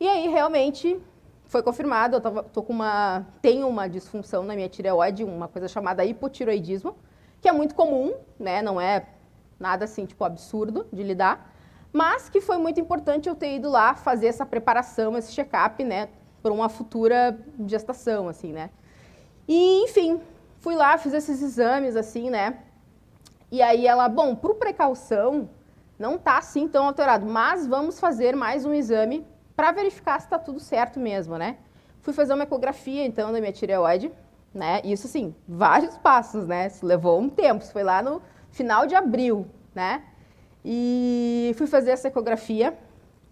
E 0.00 0.08
aí 0.08 0.26
realmente 0.26 1.00
foi 1.44 1.62
confirmado, 1.62 2.16
eu 2.16 2.20
tava, 2.20 2.42
tô 2.42 2.62
com 2.62 2.72
uma, 2.72 3.24
tenho 3.40 3.68
uma 3.68 3.86
disfunção 3.86 4.42
na 4.42 4.56
minha 4.56 4.68
tireoide, 4.68 5.22
uma 5.22 5.46
coisa 5.46 5.68
chamada 5.68 6.04
hipotiroidismo, 6.04 6.96
que 7.42 7.48
é 7.48 7.52
muito 7.52 7.74
comum, 7.74 8.14
né, 8.38 8.62
não 8.62 8.80
é 8.80 9.04
nada 9.58 9.84
assim, 9.84 10.06
tipo, 10.06 10.24
absurdo 10.24 10.86
de 10.92 11.02
lidar, 11.02 11.52
mas 11.92 12.28
que 12.28 12.40
foi 12.40 12.56
muito 12.56 12.80
importante 12.80 13.28
eu 13.28 13.34
ter 13.34 13.56
ido 13.56 13.68
lá 13.68 13.94
fazer 13.94 14.28
essa 14.28 14.46
preparação, 14.46 15.18
esse 15.18 15.32
check-up, 15.32 15.82
né, 15.84 16.08
para 16.40 16.52
uma 16.52 16.68
futura 16.68 17.38
gestação, 17.66 18.28
assim, 18.28 18.52
né? 18.52 18.70
E, 19.46 19.84
enfim, 19.84 20.20
fui 20.60 20.74
lá, 20.74 20.96
fiz 20.96 21.12
esses 21.12 21.42
exames, 21.42 21.96
assim, 21.96 22.30
né? 22.30 22.58
E 23.50 23.60
aí 23.60 23.86
ela, 23.86 24.08
bom, 24.08 24.34
por 24.34 24.54
precaução, 24.54 25.50
não 25.98 26.16
tá 26.16 26.38
assim 26.38 26.66
tão 26.66 26.86
alterado, 26.86 27.26
mas 27.26 27.66
vamos 27.66 28.00
fazer 28.00 28.34
mais 28.34 28.64
um 28.64 28.72
exame 28.72 29.26
para 29.54 29.72
verificar 29.72 30.18
se 30.20 30.26
está 30.26 30.38
tudo 30.38 30.58
certo 30.58 30.98
mesmo, 30.98 31.36
né? 31.36 31.58
Fui 32.00 32.12
fazer 32.12 32.34
uma 32.34 32.44
ecografia, 32.44 33.04
então, 33.04 33.30
da 33.32 33.40
minha 33.40 33.52
tireoide, 33.52 34.10
né? 34.54 34.80
Isso, 34.84 35.06
assim, 35.06 35.34
vários 35.48 35.96
passos, 35.98 36.46
né? 36.46 36.66
Isso 36.66 36.84
levou 36.84 37.18
um 37.20 37.28
tempo, 37.28 37.62
isso 37.62 37.72
foi 37.72 37.82
lá 37.82 38.02
no 38.02 38.22
final 38.50 38.86
de 38.86 38.94
abril, 38.94 39.46
né? 39.74 40.02
E 40.64 41.52
fui 41.56 41.66
fazer 41.66 41.90
essa 41.90 42.08
ecografia, 42.08 42.76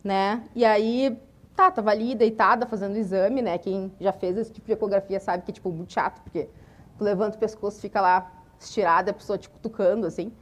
né? 0.03 0.43
E 0.55 0.65
aí 0.65 1.19
tá, 1.55 1.71
tava 1.71 1.91
ali 1.91 2.15
deitada 2.15 2.67
fazendo 2.67 2.95
o 2.95 2.99
exame, 2.99 3.43
né? 3.43 3.59
Quem 3.59 3.93
já 4.01 4.13
fez 4.13 4.37
esse 4.37 4.53
tipo 4.53 4.67
de 4.67 4.73
ecografia 4.73 5.21
sabe 5.21 5.45
que 5.45 5.51
é, 5.51 5.55
tipo, 5.55 5.71
muito 5.71 5.93
chato, 5.93 6.21
porque 6.23 6.49
tu 6.97 7.05
levanta 7.05 7.37
o 7.37 7.41
pescoço, 7.41 7.81
fica 7.81 8.01
lá 8.01 8.31
estirada, 8.59 9.11
a 9.11 9.15
pessoa 9.15 9.39
te 9.39 9.49
cutucando, 9.49 10.07
assim. 10.07 10.33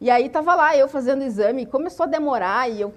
E 0.00 0.10
aí 0.10 0.28
tava 0.28 0.54
lá 0.54 0.76
eu 0.76 0.88
fazendo 0.88 1.22
o 1.22 1.24
exame, 1.24 1.66
começou 1.66 2.04
a 2.04 2.06
demorar 2.06 2.68
e 2.70 2.80
eu 2.80 2.94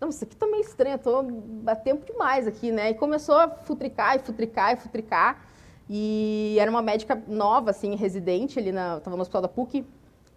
não, 0.00 0.08
isso 0.08 0.24
aqui 0.24 0.34
tá 0.34 0.46
meio 0.46 0.62
estranho, 0.62 0.94
eu 0.94 0.98
tô 0.98 1.24
há 1.66 1.76
tempo 1.76 2.06
demais 2.06 2.46
aqui, 2.46 2.72
né? 2.72 2.90
E 2.90 2.94
começou 2.94 3.36
a 3.36 3.48
futricar 3.50 4.16
e 4.16 4.18
futricar 4.20 4.72
e 4.72 4.76
futricar. 4.76 5.44
E 5.92 6.56
era 6.60 6.70
uma 6.70 6.80
médica 6.80 7.20
nova, 7.26 7.70
assim, 7.70 7.96
residente 7.96 8.60
ali 8.60 8.70
na, 8.70 9.00
tava 9.00 9.16
no 9.16 9.22
hospital 9.22 9.42
da 9.42 9.48
PUC. 9.48 9.84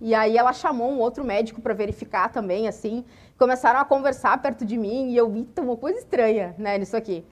E 0.01 0.15
aí 0.15 0.35
ela 0.35 0.51
chamou 0.51 0.89
um 0.89 0.97
outro 0.97 1.23
médico 1.23 1.61
para 1.61 1.75
verificar 1.75 2.31
também, 2.31 2.67
assim. 2.67 3.05
Começaram 3.37 3.79
a 3.79 3.85
conversar 3.85 4.41
perto 4.41 4.65
de 4.65 4.75
mim 4.75 5.11
e 5.11 5.15
eu 5.15 5.29
vi 5.29 5.43
tá 5.43 5.61
uma 5.61 5.77
coisa 5.77 5.99
estranha, 5.99 6.55
né, 6.57 6.79
nisso 6.79 6.97
aqui. 6.97 7.23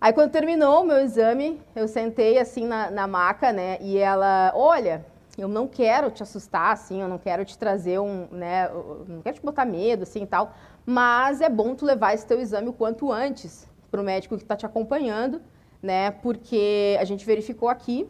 Aí 0.00 0.12
quando 0.12 0.30
terminou 0.30 0.82
o 0.82 0.86
meu 0.86 0.98
exame, 0.98 1.60
eu 1.74 1.88
sentei 1.88 2.38
assim 2.38 2.64
na, 2.64 2.92
na 2.92 3.08
maca, 3.08 3.52
né? 3.52 3.78
E 3.80 3.98
ela, 3.98 4.52
olha, 4.54 5.04
eu 5.36 5.48
não 5.48 5.66
quero 5.66 6.12
te 6.12 6.22
assustar, 6.22 6.72
assim, 6.72 7.02
eu 7.02 7.08
não 7.08 7.18
quero 7.18 7.44
te 7.44 7.58
trazer 7.58 7.98
um, 7.98 8.28
né? 8.30 8.70
não 9.08 9.20
quero 9.20 9.34
te 9.34 9.42
botar 9.42 9.64
medo, 9.64 10.04
assim, 10.04 10.22
e 10.22 10.26
tal. 10.26 10.54
Mas 10.86 11.40
é 11.40 11.48
bom 11.48 11.74
tu 11.74 11.84
levar 11.84 12.14
esse 12.14 12.24
teu 12.24 12.40
exame 12.40 12.68
o 12.68 12.72
quanto 12.72 13.10
antes 13.10 13.68
para 13.90 14.00
o 14.00 14.04
médico 14.04 14.36
que 14.36 14.44
está 14.44 14.54
te 14.54 14.64
acompanhando, 14.64 15.42
né? 15.82 16.10
Porque 16.10 16.96
a 17.00 17.04
gente 17.04 17.24
verificou 17.24 17.68
aqui 17.68 18.08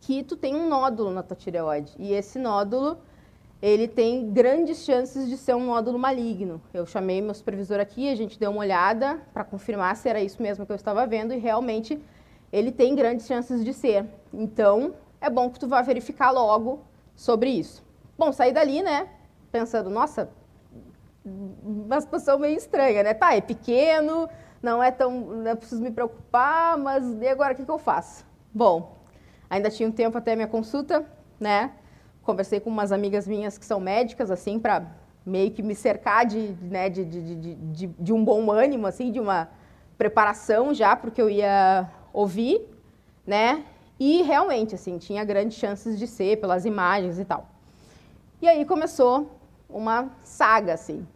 que 0.00 0.22
tu 0.22 0.36
tem 0.36 0.54
um 0.54 0.68
nódulo 0.68 1.10
na 1.10 1.22
tua 1.22 1.36
tireoide 1.36 1.92
e 1.98 2.12
esse 2.12 2.38
nódulo 2.38 2.98
ele 3.60 3.88
tem 3.88 4.30
grandes 4.30 4.84
chances 4.84 5.28
de 5.28 5.36
ser 5.36 5.54
um 5.54 5.66
nódulo 5.66 5.98
maligno. 5.98 6.62
Eu 6.72 6.86
chamei 6.86 7.20
meu 7.20 7.34
supervisor 7.34 7.80
aqui, 7.80 8.08
a 8.08 8.14
gente 8.14 8.38
deu 8.38 8.50
uma 8.50 8.60
olhada 8.60 9.20
para 9.34 9.42
confirmar 9.42 9.96
se 9.96 10.08
era 10.08 10.20
isso 10.20 10.40
mesmo 10.40 10.64
que 10.64 10.70
eu 10.70 10.76
estava 10.76 11.06
vendo 11.06 11.34
e 11.34 11.38
realmente 11.38 12.00
ele 12.52 12.70
tem 12.70 12.94
grandes 12.94 13.26
chances 13.26 13.64
de 13.64 13.72
ser. 13.74 14.06
Então, 14.32 14.94
é 15.20 15.28
bom 15.28 15.50
que 15.50 15.58
tu 15.58 15.66
vá 15.66 15.82
verificar 15.82 16.30
logo 16.30 16.80
sobre 17.16 17.50
isso. 17.50 17.84
Bom, 18.16 18.32
saí 18.32 18.52
dali, 18.52 18.82
né, 18.82 19.08
pensando, 19.50 19.90
nossa, 19.90 20.30
uma 21.24 22.00
situação 22.00 22.38
meio 22.38 22.56
estranha, 22.56 23.02
né? 23.02 23.14
Tá, 23.14 23.34
é 23.34 23.40
pequeno, 23.40 24.28
não 24.62 24.82
é 24.82 24.90
tão, 24.90 25.10
não 25.20 25.50
é 25.50 25.54
preciso 25.54 25.82
me 25.82 25.90
preocupar, 25.90 26.76
mas 26.78 27.04
e 27.20 27.28
agora 27.28 27.52
o 27.52 27.56
que, 27.56 27.64
que 27.64 27.70
eu 27.70 27.78
faço? 27.78 28.24
Bom, 28.52 28.96
ainda 29.48 29.70
tinha 29.70 29.88
um 29.88 29.92
tempo 29.92 30.18
até 30.18 30.32
a 30.32 30.36
minha 30.36 30.48
consulta, 30.48 31.04
né? 31.38 31.72
conversei 32.28 32.60
com 32.60 32.68
umas 32.68 32.92
amigas 32.92 33.26
minhas 33.26 33.56
que 33.56 33.64
são 33.64 33.80
médicas, 33.80 34.30
assim, 34.30 34.58
para 34.58 34.86
meio 35.24 35.50
que 35.50 35.62
me 35.62 35.74
cercar 35.74 36.26
de, 36.26 36.54
né, 36.60 36.90
de, 36.90 37.02
de, 37.02 37.34
de, 37.34 37.86
de, 37.86 38.12
um 38.12 38.22
bom 38.22 38.50
ânimo, 38.50 38.86
assim, 38.86 39.10
de 39.10 39.18
uma 39.18 39.48
preparação 39.96 40.74
já 40.74 40.94
para 40.94 41.08
o 41.08 41.10
que 41.10 41.22
eu 41.22 41.30
ia 41.30 41.88
ouvir, 42.12 42.60
né? 43.26 43.64
E 43.98 44.20
realmente, 44.22 44.74
assim, 44.74 44.98
tinha 44.98 45.24
grandes 45.24 45.56
chances 45.56 45.98
de 45.98 46.06
ser 46.06 46.38
pelas 46.38 46.66
imagens 46.66 47.18
e 47.18 47.24
tal. 47.24 47.48
E 48.42 48.46
aí 48.46 48.62
começou 48.66 49.40
uma 49.66 50.10
saga, 50.22 50.74
assim, 50.74 51.06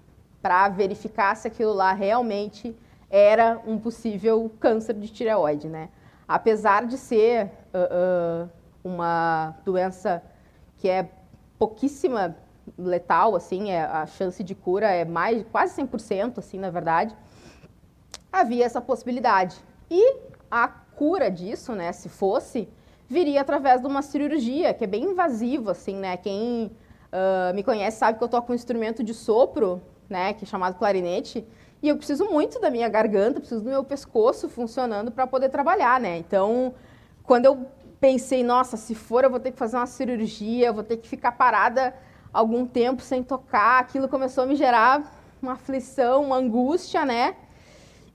para 0.40 0.70
verificar 0.70 1.37
se 1.37 1.46
aquilo 1.46 1.75
lá 1.75 1.92
realmente 1.92 2.75
era 3.12 3.61
um 3.66 3.78
possível 3.78 4.50
câncer 4.59 4.95
de 4.95 5.07
tireoide, 5.07 5.69
né? 5.69 5.90
Apesar 6.26 6.87
de 6.87 6.97
ser 6.97 7.45
uh, 7.45 8.47
uh, 8.47 8.50
uma 8.83 9.54
doença 9.66 10.23
que 10.78 10.88
é 10.88 11.11
pouquíssima 11.59 12.35
letal, 12.78 13.37
assim, 13.37 13.71
é, 13.71 13.83
a 13.83 14.07
chance 14.07 14.42
de 14.42 14.54
cura 14.54 14.88
é 14.88 15.04
mais 15.04 15.45
quase 15.52 15.81
100%, 15.83 16.38
assim, 16.38 16.59
na 16.59 16.71
verdade. 16.71 17.14
Havia 18.33 18.64
essa 18.64 18.81
possibilidade. 18.81 19.57
E 19.90 20.16
a 20.50 20.66
cura 20.66 21.31
disso, 21.31 21.75
né, 21.75 21.92
se 21.92 22.09
fosse, 22.09 22.66
viria 23.07 23.42
através 23.42 23.83
de 23.83 23.87
uma 23.87 24.00
cirurgia, 24.00 24.73
que 24.73 24.85
é 24.85 24.87
bem 24.87 25.04
invasiva, 25.04 25.73
assim, 25.73 25.97
né? 25.97 26.16
Quem 26.16 26.73
uh, 27.12 27.54
me 27.54 27.62
conhece 27.62 27.99
sabe 27.99 28.16
que 28.16 28.25
eu 28.25 28.28
toco 28.28 28.52
um 28.52 28.54
instrumento 28.54 29.02
de 29.02 29.12
sopro, 29.12 29.83
né, 30.09 30.33
que 30.33 30.45
é 30.45 30.47
chamado 30.47 30.76
clarinete, 30.76 31.47
e 31.83 31.89
eu 31.89 31.97
preciso 31.97 32.27
muito 32.27 32.61
da 32.61 32.71
minha 32.71 32.89
garganta, 32.89 33.41
preciso 33.41 33.62
do 33.62 33.69
meu 33.69 33.83
pescoço 33.83 34.49
funcionando 34.49 35.11
para 35.11 35.27
poder 35.27 35.49
trabalhar, 35.49 36.01
né? 36.01 36.17
Então, 36.17 36.75
quando 37.25 37.47
eu 37.47 37.67
pensei, 38.01 38.45
nossa, 38.45 38.77
se 38.77 38.95
for 38.95 39.25
eu 39.25 39.31
vou 39.31 39.41
ter 39.41 39.51
que 39.51 39.59
fazer 39.59 39.77
uma 39.77 39.87
cirurgia, 39.87 40.73
vou 40.73 40.85
ter 40.85 40.97
que 40.97 41.09
ficar 41.09 41.33
parada 41.33 41.95
algum 42.33 42.65
tempo 42.65 43.03
sem 43.03 43.23
tocar. 43.23 43.81
Aquilo 43.81 44.09
começou 44.09 44.45
a 44.45 44.47
me 44.47 44.55
gerar 44.55 45.12
uma 45.43 45.53
aflição, 45.53 46.23
uma 46.23 46.37
angústia, 46.37 47.05
né? 47.05 47.35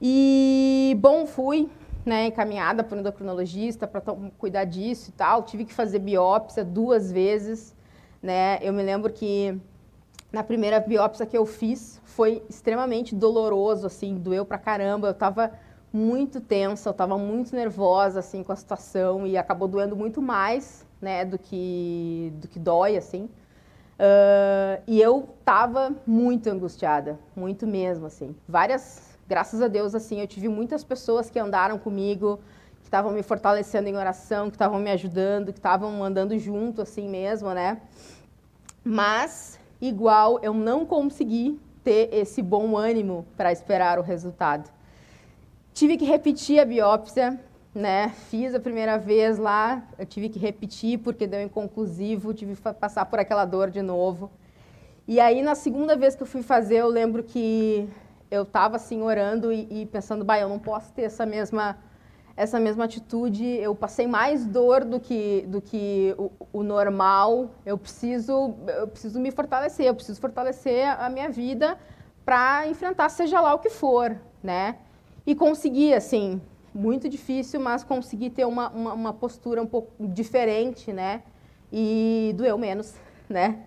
E, 0.02 0.98
bom, 1.00 1.26
fui 1.26 1.70
né, 2.06 2.28
encaminhada 2.28 2.84
para 2.84 2.96
o 2.96 3.00
endocrinologista 3.00 3.86
para 3.86 4.02
cuidar 4.38 4.64
disso 4.64 5.10
e 5.10 5.14
tal. 5.14 5.44
Tive 5.44 5.66
que 5.66 5.74
fazer 5.74 6.00
biópsia 6.00 6.64
duas 6.64 7.12
vezes, 7.12 7.76
né? 8.22 8.60
Eu 8.62 8.72
me 8.72 8.82
lembro 8.82 9.12
que 9.12 9.60
na 10.38 10.44
primeira 10.44 10.79
biópsia 10.79 11.25
que 11.25 11.36
eu 11.36 11.48
fiz 11.48 12.00
foi 12.06 12.44
extremamente 12.48 13.15
doloroso, 13.15 13.88
assim, 13.88 14.13
doeu 14.13 14.46
pra 14.46 14.60
caramba. 14.60 15.08
Eu 15.08 15.13
tava 15.15 15.51
muito 15.91 16.39
tensa, 16.39 16.89
eu 16.89 16.91
estava 16.91 17.17
muito 17.17 17.56
nervosa 17.56 18.20
assim 18.20 18.44
com 18.44 18.51
a 18.51 18.56
situação 18.56 19.25
e 19.25 19.36
acabou 19.36 19.67
doendo 19.67 19.96
muito 19.96 20.22
mais, 20.22 20.86
né, 21.01 21.25
do 21.25 21.39
que 21.39 22.32
do 22.36 22.48
que 22.48 22.60
dói 22.60 22.98
assim. 22.98 23.24
Uh, 23.24 24.79
e 24.86 25.01
eu 25.01 25.27
estava 25.39 25.96
muito 26.06 26.48
angustiada, 26.51 27.17
muito 27.36 27.65
mesmo 27.65 28.06
assim. 28.06 28.36
Várias, 28.48 29.17
graças 29.27 29.60
a 29.60 29.67
Deus 29.67 29.96
assim, 29.96 30.22
eu 30.22 30.27
tive 30.27 30.48
muitas 30.48 30.84
pessoas 30.84 31.32
que 31.32 31.39
andaram 31.39 31.79
comigo, 31.79 32.39
que 32.79 32.86
estavam 32.86 33.12
me 33.12 33.24
fortalecendo 33.24 33.89
em 33.89 33.96
oração, 33.96 34.51
que 34.51 34.56
estavam 34.56 34.77
me 34.77 34.91
ajudando, 34.91 35.51
que 35.51 35.58
estavam 35.58 36.03
andando 36.03 36.38
junto 36.38 36.79
assim 36.84 37.10
mesmo, 37.10 37.51
né? 37.56 37.82
Mas 38.84 39.60
igual 39.81 40.39
eu 40.41 40.53
não 40.53 40.86
consegui 40.86 41.60
ter 41.84 42.10
esse 42.13 42.41
bom 42.41 42.75
ânimo 42.75 43.25
para 43.36 43.51
esperar 43.51 44.00
o 44.00 44.01
resultado. 44.01 44.69
Tive 45.74 45.96
que 45.96 46.05
repetir 46.05 46.60
a 46.60 46.65
biópsia, 46.65 47.39
né? 47.74 48.10
Fiz 48.29 48.55
a 48.55 48.60
primeira 48.60 48.98
vez 48.98 49.38
lá, 49.38 49.88
eu 49.98 50.05
tive 50.05 50.29
que 50.29 50.39
repetir 50.39 50.98
porque 51.00 51.27
deu 51.27 51.41
inconclusivo, 51.41 52.34
tive 52.34 52.55
que 52.55 52.74
passar 52.74 53.05
por 53.05 53.19
aquela 53.19 53.46
dor 53.46 53.69
de 53.69 53.81
novo. 53.81 54.31
E 55.07 55.19
aí, 55.19 55.41
na 55.41 55.55
segunda 55.55 55.96
vez 55.96 56.15
que 56.15 56.24
eu 56.24 56.27
fui 56.27 56.41
fazer, 56.41 56.77
eu 56.77 56.88
lembro 56.88 57.24
que 57.24 57.88
eu 58.29 58.43
estava 58.43 58.75
assim 58.75 59.01
orando 59.01 59.53
e, 59.53 59.81
e, 59.84 59.86
pensando, 59.86 60.25
bah, 60.25 60.39
eu 60.39 60.50
não 60.50 60.60
posso 60.60 60.91
ter 60.91 61.03
essa 61.03 61.25
mesma 61.25 61.77
essa 62.38 62.60
mesma 62.60 62.86
atitude. 62.86 63.44
Eu 63.44 63.75
passei 63.75 64.06
mais 64.06 64.46
dor 64.46 64.86
do 64.86 65.00
que 65.00 65.44
do 65.48 65.60
que 65.60 66.15
o, 66.17 66.32
o 66.53 66.63
normal. 66.63 67.50
Eu 67.65 67.77
preciso 67.77 68.53
eu 68.67 68.88
preciso 68.88 69.20
me 69.20 69.32
fortalecer. 69.32 69.88
Eu 69.88 69.96
preciso 69.96 70.22
fortalecer 70.22 70.88
a 70.88 71.10
minha 71.10 71.29
vida 71.29 71.77
para 72.24 72.67
enfrentar 72.67 73.10
seja 73.10 73.41
lá 73.41 73.56
o 73.56 73.60
que 73.60 73.70
for, 73.70 74.15
né? 74.44 74.77
E 75.25 75.34
consegui, 75.34 75.94
assim, 75.94 76.41
muito 76.74 77.10
difícil, 77.10 77.60
mas 77.60 77.84
consegui 77.84 78.29
ter 78.29 78.46
uma, 78.46 78.70
uma, 78.70 78.94
uma, 78.94 79.13
postura 79.13 79.62
um 79.62 79.65
pouco 79.65 79.91
diferente, 80.08 80.94
né? 80.94 81.24
E 81.72 82.34
doeu 82.38 82.58
menos, 82.58 82.94
né? 83.27 83.63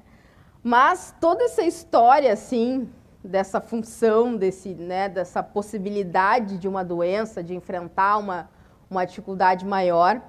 Mas 0.62 1.14
toda 1.20 1.44
essa 1.44 1.62
história, 1.62 2.32
assim, 2.32 2.88
dessa 3.24 3.60
função, 3.60 4.36
desse, 4.36 4.74
né, 4.74 5.08
dessa 5.08 5.42
possibilidade 5.42 6.58
de 6.58 6.68
uma 6.68 6.84
doença, 6.84 7.42
de 7.42 7.54
enfrentar 7.54 8.18
uma, 8.18 8.48
uma 8.90 9.04
dificuldade 9.04 9.64
maior, 9.64 10.20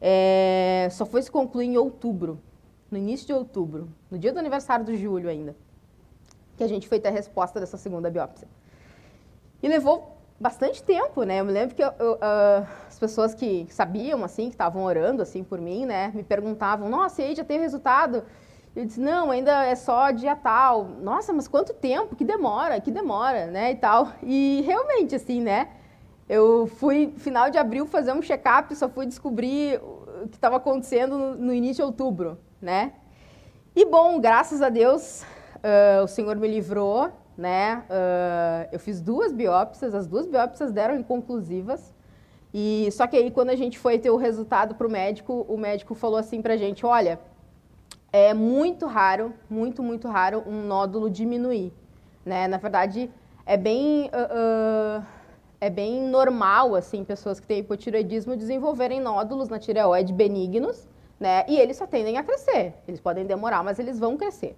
é, 0.00 0.88
só 0.90 1.06
foi 1.06 1.22
se 1.22 1.30
concluir 1.30 1.66
em 1.66 1.76
outubro, 1.76 2.40
no 2.90 2.98
início 2.98 3.26
de 3.26 3.32
outubro, 3.32 3.88
no 4.10 4.18
dia 4.18 4.32
do 4.32 4.38
aniversário 4.38 4.84
do 4.84 4.94
Júlio 4.96 5.28
ainda, 5.28 5.56
que 6.56 6.62
a 6.62 6.68
gente 6.68 6.86
foi 6.86 7.00
ter 7.00 7.08
a 7.08 7.12
resposta 7.12 7.58
dessa 7.58 7.76
segunda 7.76 8.10
biópsia. 8.10 8.46
E 9.62 9.68
levou 9.68 10.16
bastante 10.38 10.82
tempo, 10.82 11.24
né? 11.24 11.40
Eu 11.40 11.44
me 11.44 11.52
lembro 11.52 11.74
que 11.74 11.82
eu, 11.82 11.92
eu, 11.98 12.12
uh, 12.14 12.66
as 12.86 12.98
pessoas 12.98 13.34
que 13.34 13.66
sabiam, 13.70 14.22
assim, 14.22 14.44
que 14.44 14.54
estavam 14.54 14.84
orando, 14.84 15.20
assim, 15.20 15.42
por 15.42 15.60
mim, 15.60 15.84
né? 15.84 16.12
Me 16.14 16.22
perguntavam, 16.22 16.88
nossa, 16.88 17.22
e 17.22 17.26
aí 17.26 17.34
já 17.34 17.42
tem 17.42 17.58
resultado? 17.58 18.22
Eu 18.76 18.84
disse, 18.84 19.00
não, 19.00 19.32
ainda 19.32 19.64
é 19.64 19.74
só 19.74 20.12
dia 20.12 20.36
tal. 20.36 20.84
Nossa, 20.84 21.32
mas 21.32 21.48
quanto 21.48 21.74
tempo? 21.74 22.14
Que 22.14 22.24
demora, 22.24 22.80
que 22.80 22.92
demora, 22.92 23.46
né? 23.46 23.72
E 23.72 23.76
tal. 23.76 24.12
E 24.22 24.62
realmente, 24.64 25.16
assim, 25.16 25.40
né? 25.40 25.68
Eu 26.28 26.66
fui, 26.66 27.14
final 27.16 27.48
de 27.48 27.56
abril, 27.56 27.86
fazer 27.86 28.12
um 28.12 28.20
check-up, 28.20 28.74
só 28.76 28.86
fui 28.86 29.06
descobrir 29.06 29.80
o 30.22 30.28
que 30.28 30.36
estava 30.36 30.56
acontecendo 30.56 31.16
no, 31.16 31.54
início 31.54 31.76
de 31.76 31.82
outubro, 31.82 32.38
né? 32.60 32.92
E 33.74 33.86
bom, 33.86 34.20
graças 34.20 34.60
a 34.60 34.68
Deus, 34.68 35.22
uh, 35.56 36.04
o 36.04 36.06
Senhor 36.06 36.36
me 36.36 36.46
livrou, 36.46 37.10
né? 37.36 37.82
Uh, 37.88 38.68
eu 38.72 38.78
fiz 38.78 39.00
duas 39.00 39.32
biópsias, 39.32 39.94
as 39.94 40.06
duas 40.06 40.26
biópsias 40.26 40.70
deram 40.70 40.96
inconclusivas. 40.96 41.94
E 42.52 42.90
só 42.92 43.06
que 43.06 43.16
aí 43.16 43.30
quando 43.30 43.50
a 43.50 43.56
gente 43.56 43.78
foi 43.78 43.98
ter 43.98 44.10
o 44.10 44.16
resultado 44.16 44.74
para 44.74 44.86
o 44.86 44.90
médico, 44.90 45.46
o 45.48 45.56
médico 45.56 45.94
falou 45.94 46.18
assim 46.18 46.42
para 46.42 46.54
a 46.54 46.56
gente, 46.58 46.84
olha, 46.84 47.18
é 48.12 48.34
muito 48.34 48.86
raro, 48.86 49.32
muito 49.48 49.82
muito 49.82 50.08
raro 50.08 50.42
um 50.46 50.62
nódulo 50.62 51.08
diminuir, 51.08 51.72
né? 52.24 52.46
Na 52.48 52.58
verdade 52.58 53.10
é 53.46 53.56
bem 53.56 54.08
uh, 54.08 55.02
é 55.60 55.68
bem 55.68 56.02
normal 56.02 56.74
assim 56.74 57.04
pessoas 57.04 57.40
que 57.40 57.46
têm 57.46 57.60
hipotireoidismo 57.60 58.36
desenvolverem 58.36 59.00
nódulos 59.00 59.48
na 59.48 59.58
tireoide 59.58 60.12
benignos, 60.12 60.88
né? 61.18 61.44
E 61.48 61.58
eles 61.58 61.76
só 61.76 61.86
tendem 61.86 62.16
a 62.16 62.22
crescer. 62.22 62.74
Eles 62.86 63.00
podem 63.00 63.26
demorar, 63.26 63.64
mas 63.64 63.78
eles 63.78 63.98
vão 63.98 64.16
crescer. 64.16 64.56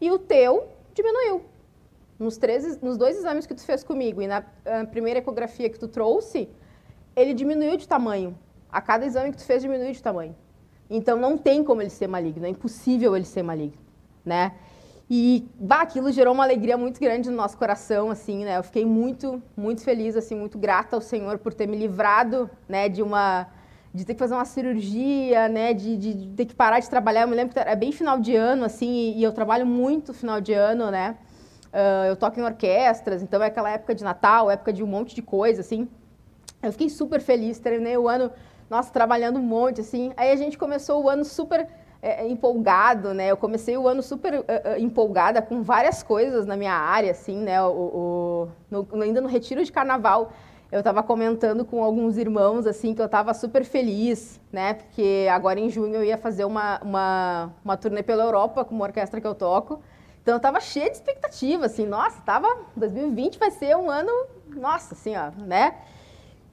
E 0.00 0.10
o 0.10 0.18
teu 0.18 0.68
diminuiu, 0.92 1.42
nos, 2.18 2.36
três, 2.36 2.80
nos 2.80 2.98
dois 2.98 3.16
exames 3.16 3.46
que 3.46 3.54
tu 3.54 3.62
fez 3.62 3.82
comigo 3.82 4.20
e 4.20 4.26
na 4.26 4.44
primeira 4.90 5.20
ecografia 5.20 5.70
que 5.70 5.78
tu 5.78 5.88
trouxe, 5.88 6.48
ele 7.16 7.32
diminuiu 7.32 7.76
de 7.76 7.88
tamanho. 7.88 8.36
A 8.70 8.80
cada 8.80 9.06
exame 9.06 9.30
que 9.30 9.36
tu 9.38 9.44
fez 9.44 9.62
diminuiu 9.62 9.92
de 9.92 10.02
tamanho. 10.02 10.36
Então 10.90 11.16
não 11.16 11.38
tem 11.38 11.64
como 11.64 11.80
ele 11.80 11.90
ser 11.90 12.06
maligno, 12.06 12.44
é 12.44 12.48
impossível 12.50 13.16
ele 13.16 13.24
ser 13.24 13.42
maligno, 13.42 13.80
né? 14.24 14.54
E 15.08 15.46
bah, 15.60 15.82
aquilo 15.82 16.10
gerou 16.10 16.32
uma 16.32 16.44
alegria 16.44 16.76
muito 16.76 16.98
grande 16.98 17.28
no 17.30 17.36
nosso 17.36 17.56
coração, 17.58 18.10
assim, 18.10 18.44
né? 18.44 18.58
Eu 18.58 18.62
fiquei 18.62 18.86
muito, 18.86 19.42
muito 19.56 19.82
feliz, 19.82 20.16
assim, 20.16 20.34
muito 20.34 20.58
grata 20.58 20.96
ao 20.96 21.02
Senhor 21.02 21.38
por 21.38 21.52
ter 21.52 21.66
me 21.66 21.76
livrado, 21.76 22.50
né, 22.68 22.88
de 22.88 23.02
uma 23.02 23.46
de 23.92 24.04
ter 24.04 24.14
que 24.14 24.18
fazer 24.18 24.34
uma 24.34 24.44
cirurgia, 24.44 25.48
né, 25.48 25.72
de, 25.72 25.96
de, 25.96 26.14
de 26.14 26.26
ter 26.30 26.46
que 26.46 26.54
parar 26.54 26.80
de 26.80 26.90
trabalhar. 26.90 27.22
Eu 27.22 27.28
me 27.28 27.36
lembro 27.36 27.54
que 27.54 27.60
era 27.60 27.76
bem 27.76 27.92
final 27.92 28.18
de 28.18 28.34
ano, 28.34 28.64
assim, 28.64 28.90
e, 28.90 29.18
e 29.18 29.22
eu 29.22 29.30
trabalho 29.30 29.64
muito 29.64 30.12
final 30.12 30.40
de 30.40 30.52
ano, 30.52 30.90
né? 30.90 31.16
Uh, 31.66 32.06
eu 32.08 32.16
toco 32.16 32.40
em 32.40 32.42
orquestras, 32.42 33.22
então 33.22 33.40
é 33.40 33.46
aquela 33.46 33.70
época 33.70 33.94
de 33.94 34.02
Natal, 34.02 34.50
época 34.50 34.72
de 34.72 34.82
um 34.82 34.86
monte 34.86 35.14
de 35.14 35.22
coisa, 35.22 35.60
assim. 35.60 35.88
Eu 36.60 36.72
fiquei 36.72 36.88
super 36.88 37.20
feliz, 37.20 37.60
terminei 37.60 37.96
o 37.96 38.08
ano, 38.08 38.32
nossa, 38.68 38.92
trabalhando 38.92 39.38
um 39.38 39.42
monte, 39.42 39.80
assim. 39.80 40.12
Aí 40.16 40.32
a 40.32 40.36
gente 40.36 40.58
começou 40.58 41.04
o 41.04 41.08
ano 41.08 41.24
super 41.24 41.68
é, 42.04 42.28
empolgado, 42.28 43.14
né? 43.14 43.30
Eu 43.30 43.36
comecei 43.36 43.76
o 43.78 43.88
ano 43.88 44.02
super 44.02 44.34
uh, 44.34 44.42
uh, 44.42 44.78
empolgada 44.78 45.40
com 45.40 45.62
várias 45.62 46.02
coisas 46.02 46.44
na 46.44 46.54
minha 46.54 46.74
área, 46.74 47.12
assim, 47.12 47.38
né? 47.38 47.62
O, 47.62 47.68
o 47.70 48.48
no, 48.70 49.02
ainda 49.02 49.22
no 49.22 49.28
retiro 49.28 49.64
de 49.64 49.72
carnaval, 49.72 50.30
eu 50.70 50.80
estava 50.80 51.02
comentando 51.02 51.64
com 51.64 51.82
alguns 51.82 52.18
irmãos, 52.18 52.66
assim, 52.66 52.94
que 52.94 53.00
eu 53.00 53.06
estava 53.06 53.32
super 53.32 53.64
feliz, 53.64 54.38
né? 54.52 54.74
Porque 54.74 55.26
agora 55.30 55.58
em 55.58 55.70
junho 55.70 55.94
eu 55.94 56.04
ia 56.04 56.18
fazer 56.18 56.44
uma, 56.44 56.78
uma, 56.82 57.52
uma 57.64 57.76
turnê 57.76 58.02
pela 58.02 58.24
Europa 58.24 58.66
com 58.66 58.74
uma 58.74 58.84
orquestra 58.84 59.18
que 59.18 59.26
eu 59.26 59.34
toco. 59.34 59.80
Então 60.22 60.34
eu 60.34 60.38
estava 60.38 60.60
cheia 60.60 60.90
de 60.90 60.96
expectativa, 60.96 61.66
assim, 61.66 61.86
nossa, 61.86 62.20
tava, 62.20 62.48
2020 62.76 63.38
vai 63.38 63.50
ser 63.50 63.76
um 63.76 63.90
ano, 63.90 64.10
nossa, 64.54 64.92
assim, 64.94 65.14
ó, 65.16 65.30
né? 65.42 65.74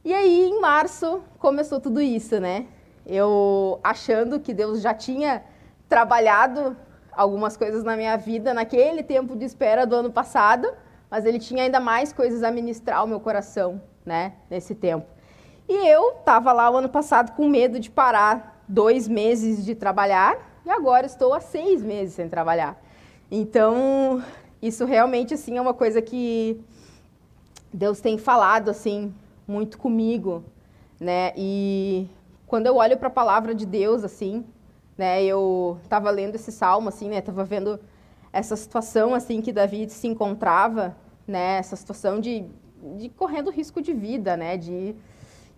E 0.04 0.14
aí, 0.14 0.50
em 0.50 0.62
março, 0.62 1.22
começou 1.38 1.80
tudo 1.80 2.02
isso, 2.02 2.40
né? 2.40 2.68
Eu 3.12 3.80
achando 3.84 4.40
que 4.40 4.54
Deus 4.54 4.82
já 4.82 4.94
tinha 4.94 5.44
trabalhado 5.90 6.76
algumas 7.12 7.58
coisas 7.58 7.84
na 7.84 7.98
minha 7.98 8.16
vida 8.16 8.54
naquele 8.54 9.04
tempo 9.04 9.36
de 9.36 9.44
espera 9.44 9.86
do 9.86 9.96
ano 9.96 10.12
passado, 10.12 10.72
mas 11.10 11.26
ele 11.26 11.38
tinha 11.38 11.64
ainda 11.64 11.80
mais 11.80 12.14
coisas 12.14 12.42
a 12.42 12.50
ministrar 12.50 13.00
ao 13.00 13.08
meu 13.08 13.20
coração, 13.20 13.82
né, 14.06 14.34
nesse 14.50 14.74
tempo. 14.74 15.06
E 15.68 15.88
eu 15.88 16.12
estava 16.12 16.54
lá 16.54 16.70
o 16.70 16.78
ano 16.78 16.90
passado 16.90 17.34
com 17.34 17.48
medo 17.48 17.80
de 17.80 17.92
parar 17.92 18.64
dois 18.68 19.08
meses 19.08 19.66
de 19.66 19.76
trabalhar 19.76 20.62
e 20.66 20.70
agora 20.70 21.06
estou 21.06 21.34
há 21.34 21.42
seis 21.42 21.84
meses 21.84 22.16
sem 22.16 22.30
trabalhar. 22.30 22.82
Então, 23.30 24.24
isso 24.62 24.86
realmente 24.86 25.34
assim 25.34 25.58
é 25.58 25.62
uma 25.62 25.74
coisa 25.74 26.02
que 26.02 26.62
Deus 27.74 28.00
tem 28.00 28.18
falado 28.18 28.70
assim 28.70 29.14
muito 29.48 29.78
comigo, 29.78 30.44
né? 31.00 31.34
E 31.36 32.08
quando 32.52 32.68
eu 32.68 32.76
olho 32.76 32.98
para 32.98 33.08
a 33.08 33.12
palavra 33.12 33.56
de 33.56 33.66
Deus, 33.66 34.04
assim, 34.04 34.44
né, 34.98 35.24
eu 35.24 35.80
estava 35.84 36.12
lendo 36.12 36.36
esse 36.36 36.52
salmo, 36.52 36.90
assim, 36.90 37.08
né, 37.08 37.20
estava 37.20 37.46
vendo 37.46 37.80
essa 38.34 38.58
situação, 38.58 39.16
assim, 39.16 39.40
que 39.42 39.54
Davi 39.54 39.90
se 39.90 40.06
encontrava, 40.06 40.94
né, 41.26 41.60
essa 41.60 41.78
situação 41.78 42.20
de, 42.20 42.44
de 42.98 43.08
correndo 43.08 43.50
risco 43.50 43.82
de 43.82 43.94
vida, 43.94 44.36
né, 44.36 44.58
de... 44.58 44.94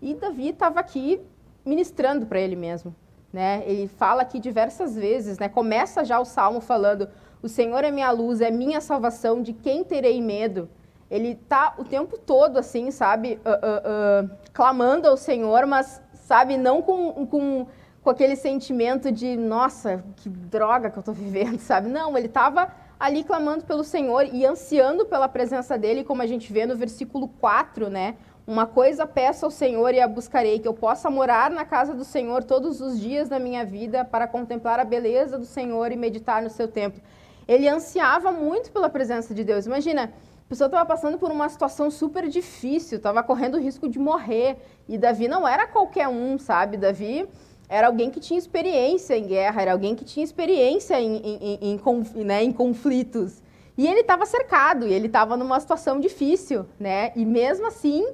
E 0.00 0.14
Davi 0.14 0.50
estava 0.50 0.78
aqui 0.78 1.20
ministrando 1.66 2.26
para 2.26 2.38
ele 2.38 2.54
mesmo, 2.54 2.94
né, 3.32 3.64
ele 3.66 3.88
fala 3.88 4.22
aqui 4.22 4.38
diversas 4.38 4.94
vezes, 4.94 5.36
né, 5.36 5.48
começa 5.48 6.04
já 6.04 6.20
o 6.20 6.24
salmo 6.24 6.60
falando, 6.60 7.08
o 7.42 7.48
Senhor 7.48 7.82
é 7.82 7.90
minha 7.90 8.12
luz, 8.12 8.40
é 8.40 8.52
minha 8.52 8.80
salvação, 8.80 9.42
de 9.42 9.52
quem 9.52 9.82
terei 9.82 10.22
medo? 10.22 10.68
Ele 11.10 11.34
tá 11.34 11.74
o 11.76 11.84
tempo 11.84 12.16
todo, 12.16 12.56
assim, 12.56 12.92
sabe, 12.92 13.40
uh, 13.44 13.50
uh, 13.50 14.26
uh, 14.26 14.30
clamando 14.52 15.08
ao 15.08 15.16
Senhor, 15.16 15.66
mas 15.66 16.03
sabe? 16.24 16.56
Não 16.56 16.82
com, 16.82 17.26
com, 17.26 17.66
com 18.02 18.10
aquele 18.10 18.34
sentimento 18.34 19.12
de, 19.12 19.36
nossa, 19.36 20.02
que 20.16 20.28
droga 20.28 20.90
que 20.90 20.98
eu 20.98 21.00
estou 21.00 21.14
vivendo, 21.14 21.58
sabe? 21.60 21.88
Não, 21.88 22.16
ele 22.16 22.26
estava 22.26 22.72
ali 22.98 23.22
clamando 23.22 23.64
pelo 23.64 23.84
Senhor 23.84 24.26
e 24.32 24.44
ansiando 24.46 25.04
pela 25.04 25.28
presença 25.28 25.76
dele, 25.76 26.04
como 26.04 26.22
a 26.22 26.26
gente 26.26 26.52
vê 26.52 26.64
no 26.66 26.76
versículo 26.76 27.28
4, 27.28 27.90
né? 27.90 28.16
Uma 28.46 28.66
coisa 28.66 29.06
peço 29.06 29.44
ao 29.46 29.50
Senhor 29.50 29.94
e 29.94 30.00
a 30.00 30.08
buscarei, 30.08 30.58
que 30.58 30.68
eu 30.68 30.74
possa 30.74 31.08
morar 31.08 31.50
na 31.50 31.64
casa 31.64 31.94
do 31.94 32.04
Senhor 32.04 32.44
todos 32.44 32.80
os 32.80 33.00
dias 33.00 33.28
da 33.28 33.38
minha 33.38 33.64
vida 33.64 34.04
para 34.04 34.26
contemplar 34.26 34.78
a 34.78 34.84
beleza 34.84 35.38
do 35.38 35.46
Senhor 35.46 35.90
e 35.92 35.96
meditar 35.96 36.42
no 36.42 36.50
seu 36.50 36.68
templo. 36.68 37.00
Ele 37.48 37.68
ansiava 37.68 38.30
muito 38.30 38.70
pela 38.70 38.88
presença 38.88 39.34
de 39.34 39.44
Deus. 39.44 39.66
Imagina, 39.66 40.12
a 40.46 40.48
pessoa 40.48 40.66
estava 40.66 40.84
passando 40.84 41.18
por 41.18 41.30
uma 41.30 41.48
situação 41.48 41.90
super 41.90 42.28
difícil, 42.28 42.98
estava 42.98 43.22
correndo 43.22 43.56
o 43.56 43.60
risco 43.60 43.88
de 43.88 43.98
morrer. 43.98 44.58
E 44.86 44.98
Davi 44.98 45.26
não 45.26 45.48
era 45.48 45.66
qualquer 45.66 46.06
um, 46.06 46.38
sabe? 46.38 46.76
Davi 46.76 47.26
era 47.66 47.86
alguém 47.86 48.10
que 48.10 48.20
tinha 48.20 48.38
experiência 48.38 49.16
em 49.16 49.26
guerra, 49.26 49.62
era 49.62 49.72
alguém 49.72 49.94
que 49.94 50.04
tinha 50.04 50.22
experiência 50.22 51.00
em, 51.00 51.16
em, 51.16 51.58
em, 51.62 51.80
em 52.14 52.24
né, 52.24 52.52
conflitos. 52.52 53.42
E 53.76 53.86
ele 53.86 54.00
estava 54.00 54.26
cercado, 54.26 54.86
e 54.86 54.92
ele 54.92 55.06
estava 55.06 55.36
numa 55.36 55.58
situação 55.58 55.98
difícil, 55.98 56.66
né? 56.78 57.10
E 57.16 57.24
mesmo 57.24 57.66
assim, 57.66 58.06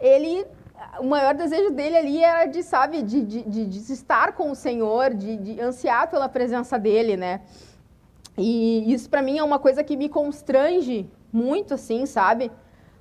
ele, 0.00 0.46
o 1.00 1.04
maior 1.04 1.34
desejo 1.34 1.70
dele 1.70 1.96
ali 1.96 2.22
era 2.22 2.46
de, 2.46 2.62
sabe, 2.62 3.02
de, 3.02 3.22
de, 3.22 3.42
de, 3.42 3.66
de 3.66 3.92
estar 3.92 4.32
com 4.32 4.52
o 4.52 4.54
Senhor, 4.54 5.12
de, 5.12 5.36
de 5.36 5.60
ansiar 5.60 6.08
pela 6.08 6.28
presença 6.28 6.78
dele, 6.78 7.16
né? 7.16 7.42
E 8.38 8.90
isso 8.90 9.10
para 9.10 9.20
mim 9.20 9.36
é 9.36 9.42
uma 9.42 9.58
coisa 9.58 9.84
que 9.84 9.96
me 9.96 10.08
constrange 10.08 11.10
muito 11.32 11.74
assim, 11.74 12.04
sabe? 12.06 12.52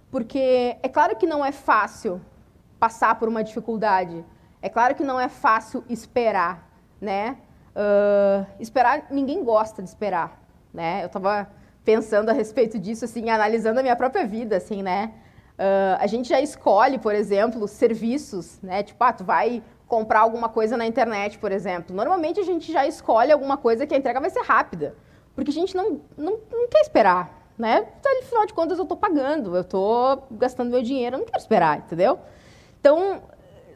Porque 0.10 0.78
é 0.82 0.90
claro 0.90 1.16
que 1.16 1.26
não 1.26 1.44
é 1.44 1.52
fácil 1.52 2.22
passar 2.80 3.16
por 3.20 3.28
uma 3.28 3.44
dificuldade. 3.44 4.26
É 4.62 4.70
claro 4.70 4.96
que 4.96 5.04
não 5.04 5.20
é 5.20 5.30
fácil 5.30 5.84
esperar, 5.90 6.68
né? 7.00 7.38
Uh, 7.76 8.46
esperar, 8.60 9.08
ninguém 9.10 9.44
gosta 9.44 9.82
de 9.82 9.90
esperar, 9.90 10.40
né? 10.74 11.04
Eu 11.04 11.08
estava 11.08 11.50
pensando 11.84 12.30
a 12.30 12.34
respeito 12.34 12.78
disso, 12.78 13.06
assim, 13.06 13.30
analisando 13.30 13.80
a 13.80 13.84
minha 13.84 13.96
própria 13.96 14.26
vida, 14.26 14.58
assim, 14.58 14.84
né? 14.84 15.14
Uh, 15.54 15.98
a 16.00 16.08
gente 16.08 16.30
já 16.30 16.42
escolhe, 16.42 16.98
por 16.98 17.14
exemplo, 17.14 17.68
serviços, 17.68 18.60
né? 18.62 18.84
Tipo, 18.84 19.04
ah, 19.04 19.14
tu 19.14 19.24
vai 19.24 19.64
comprar 19.88 20.22
alguma 20.22 20.50
coisa 20.50 20.78
na 20.78 20.86
internet, 20.86 21.38
por 21.38 21.52
exemplo. 21.52 21.96
Normalmente 21.96 22.40
a 22.40 22.44
gente 22.44 22.72
já 22.72 22.88
escolhe 22.88 23.32
alguma 23.32 23.58
coisa 23.58 23.86
que 23.86 23.94
a 23.94 23.98
entrega 23.98 24.20
vai 24.20 24.30
ser 24.30 24.42
rápida, 24.42 24.96
porque 25.36 25.52
a 25.52 25.54
gente 25.54 25.76
não, 25.76 26.02
não, 26.18 26.40
não 26.52 26.68
quer 26.68 26.82
esperar, 26.82 27.41
né? 27.62 27.86
Afinal 28.24 28.48
de 28.48 28.54
contas, 28.56 28.80
eu 28.80 28.84
estou 28.84 28.98
pagando, 28.98 29.56
eu 29.56 29.62
estou 29.62 30.28
gastando 30.32 30.72
meu 30.72 30.82
dinheiro, 30.82 31.16
eu 31.16 31.20
não 31.20 31.26
quero 31.28 31.38
esperar, 31.38 31.78
entendeu? 31.78 32.20
Então, 32.80 33.22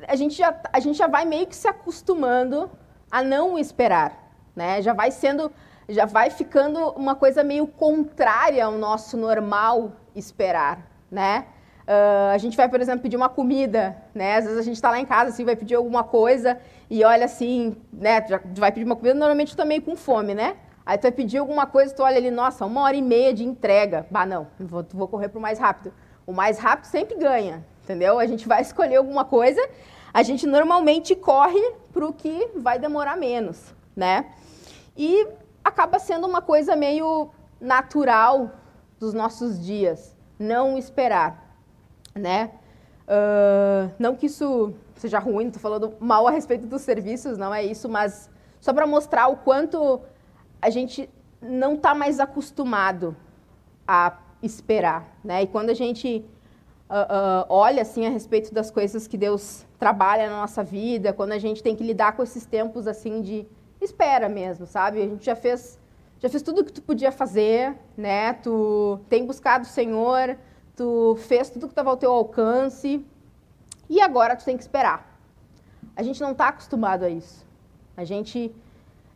a 0.08 0.16
gente, 0.16 0.36
já, 0.36 0.60
a 0.74 0.80
gente 0.80 0.98
já 0.98 1.06
vai 1.06 1.24
meio 1.24 1.46
que 1.46 1.56
se 1.56 1.68
acostumando 1.68 2.68
a 3.12 3.22
não 3.22 3.60
esperar, 3.60 4.34
né? 4.56 4.82
Já 4.82 4.92
vai 4.92 5.12
sendo, 5.12 5.52
já 5.88 6.08
vai 6.08 6.32
ficando 6.32 6.80
uma 6.94 7.14
coisa 7.14 7.44
meio 7.44 7.68
contrária 7.68 8.66
ao 8.66 8.72
nosso 8.72 9.16
normal 9.18 9.92
esperar, 10.16 10.90
né? 11.12 11.46
Uh, 11.84 12.34
a 12.34 12.38
gente 12.40 12.58
vai, 12.58 12.68
por 12.68 12.82
exemplo, 12.82 13.04
pedir 13.04 13.16
uma 13.16 13.30
comida, 13.30 13.96
né? 14.16 14.38
Às 14.38 14.46
vezes 14.46 14.60
a 14.60 14.64
gente 14.64 14.78
está 14.78 14.90
lá 14.90 15.00
em 15.00 15.06
casa, 15.06 15.30
assim, 15.30 15.46
vai 15.46 15.56
pedir 15.56 15.76
alguma 15.76 16.04
coisa 16.04 16.58
e 16.90 17.04
olha 17.04 17.26
assim, 17.26 17.78
né? 17.94 18.26
Já 18.28 18.42
vai 18.56 18.72
pedir 18.72 18.86
uma 18.86 18.96
comida, 18.96 19.14
normalmente 19.14 19.56
tá 19.56 19.64
meio 19.64 19.84
com 19.84 19.96
fome, 19.96 20.34
né? 20.34 20.56
Aí 20.86 20.98
tu 20.98 21.04
vai 21.04 21.12
pedir 21.12 21.40
alguma 21.40 21.66
coisa, 21.66 21.94
tu 21.94 22.04
olha 22.04 22.18
ali, 22.18 22.30
nossa, 22.30 22.66
uma 22.66 22.82
hora 22.82 22.96
e 22.96 23.02
meia 23.02 23.34
de 23.34 23.44
entrega. 23.44 24.06
Bah, 24.12 24.26
não, 24.26 24.48
vou, 24.60 24.86
vou 24.94 25.08
correr 25.08 25.30
para 25.30 25.40
o 25.40 25.42
mais 25.42 25.58
rápido. 25.58 25.92
O 26.28 26.32
mais 26.32 26.60
rápido 26.60 26.86
sempre 26.86 27.16
ganha, 27.16 27.66
entendeu? 27.84 28.20
A 28.20 28.26
gente 28.28 28.48
vai 28.48 28.62
escolher 28.64 28.98
alguma 28.98 29.26
coisa, 29.26 29.60
a 30.14 30.22
gente 30.22 30.46
normalmente 30.46 31.16
corre 31.16 31.62
para 31.92 32.06
o 32.06 32.14
que 32.14 32.52
vai 32.56 32.78
demorar 32.78 33.18
menos, 33.18 33.74
né? 33.96 34.28
E 34.96 35.28
acaba 35.64 35.98
sendo 35.98 36.28
uma 36.28 36.42
coisa 36.42 36.76
meio 36.76 37.32
natural 37.60 38.52
dos 39.00 39.14
nossos 39.14 39.60
dias, 39.64 40.16
não 40.38 40.78
esperar, 40.78 41.58
né? 42.14 42.52
Uh, 43.08 43.92
não 44.00 44.16
que 44.16 44.28
isso 44.28 44.74
seja 44.96 45.20
ruim, 45.20 45.48
estou 45.48 45.62
falando 45.62 45.94
mal 46.00 46.28
a 46.28 46.32
respeito 46.32 46.66
dos 46.66 46.82
serviços, 46.82 47.38
não 47.38 47.54
é 47.54 47.64
isso, 47.64 47.90
mas 47.90 48.30
só 48.60 48.74
para 48.74 48.88
mostrar 48.88 49.28
o 49.28 49.38
quanto 49.38 50.02
a 50.66 50.70
gente 50.72 51.08
não 51.40 51.76
está 51.76 51.94
mais 51.94 52.20
acostumado 52.20 53.16
a 53.88 54.18
esperar, 54.42 55.16
né? 55.24 55.44
E 55.44 55.48
quando 55.48 55.70
a 55.70 55.76
gente 55.76 56.26
uh, 56.90 56.94
uh, 56.94 57.46
olha 57.50 57.84
assim 57.84 58.08
a 58.08 58.10
respeito 58.10 58.52
das 58.52 58.72
coisas 58.72 59.06
que 59.08 59.16
Deus 59.16 59.64
trabalha 59.78 60.28
na 60.28 60.38
nossa 60.42 60.64
vida, 60.64 61.14
quando 61.14 61.34
a 61.34 61.38
gente 61.38 61.62
tem 61.62 61.76
que 61.76 61.84
lidar 61.84 62.14
com 62.16 62.24
esses 62.24 62.48
tempos 62.48 62.88
assim 62.88 63.22
de 63.22 63.46
espera 63.80 64.28
mesmo, 64.28 64.66
sabe? 64.66 65.04
A 65.04 65.08
gente 65.08 65.24
já 65.24 65.36
fez 65.36 65.80
já 66.18 66.30
fez 66.30 66.42
tudo 66.42 66.62
o 66.62 66.66
que 66.66 66.74
tu 66.74 66.82
podia 66.82 67.12
fazer, 67.12 67.76
né? 67.96 68.34
Tu 68.34 69.00
tem 69.08 69.24
buscado 69.24 69.66
o 69.66 69.68
Senhor, 69.68 70.36
tu 70.76 71.16
fez 71.28 71.48
tudo 71.52 71.68
que 71.68 71.74
estava 71.74 71.92
ao 71.92 71.98
teu 71.98 72.12
alcance 72.12 73.06
e 73.88 74.02
agora 74.02 74.36
tu 74.36 74.44
tem 74.44 74.58
que 74.58 74.64
esperar. 74.64 75.16
A 75.96 76.02
gente 76.02 76.20
não 76.22 76.32
está 76.32 76.48
acostumado 76.48 77.04
a 77.04 77.10
isso. 77.10 77.46
A 77.96 78.04
gente 78.04 78.52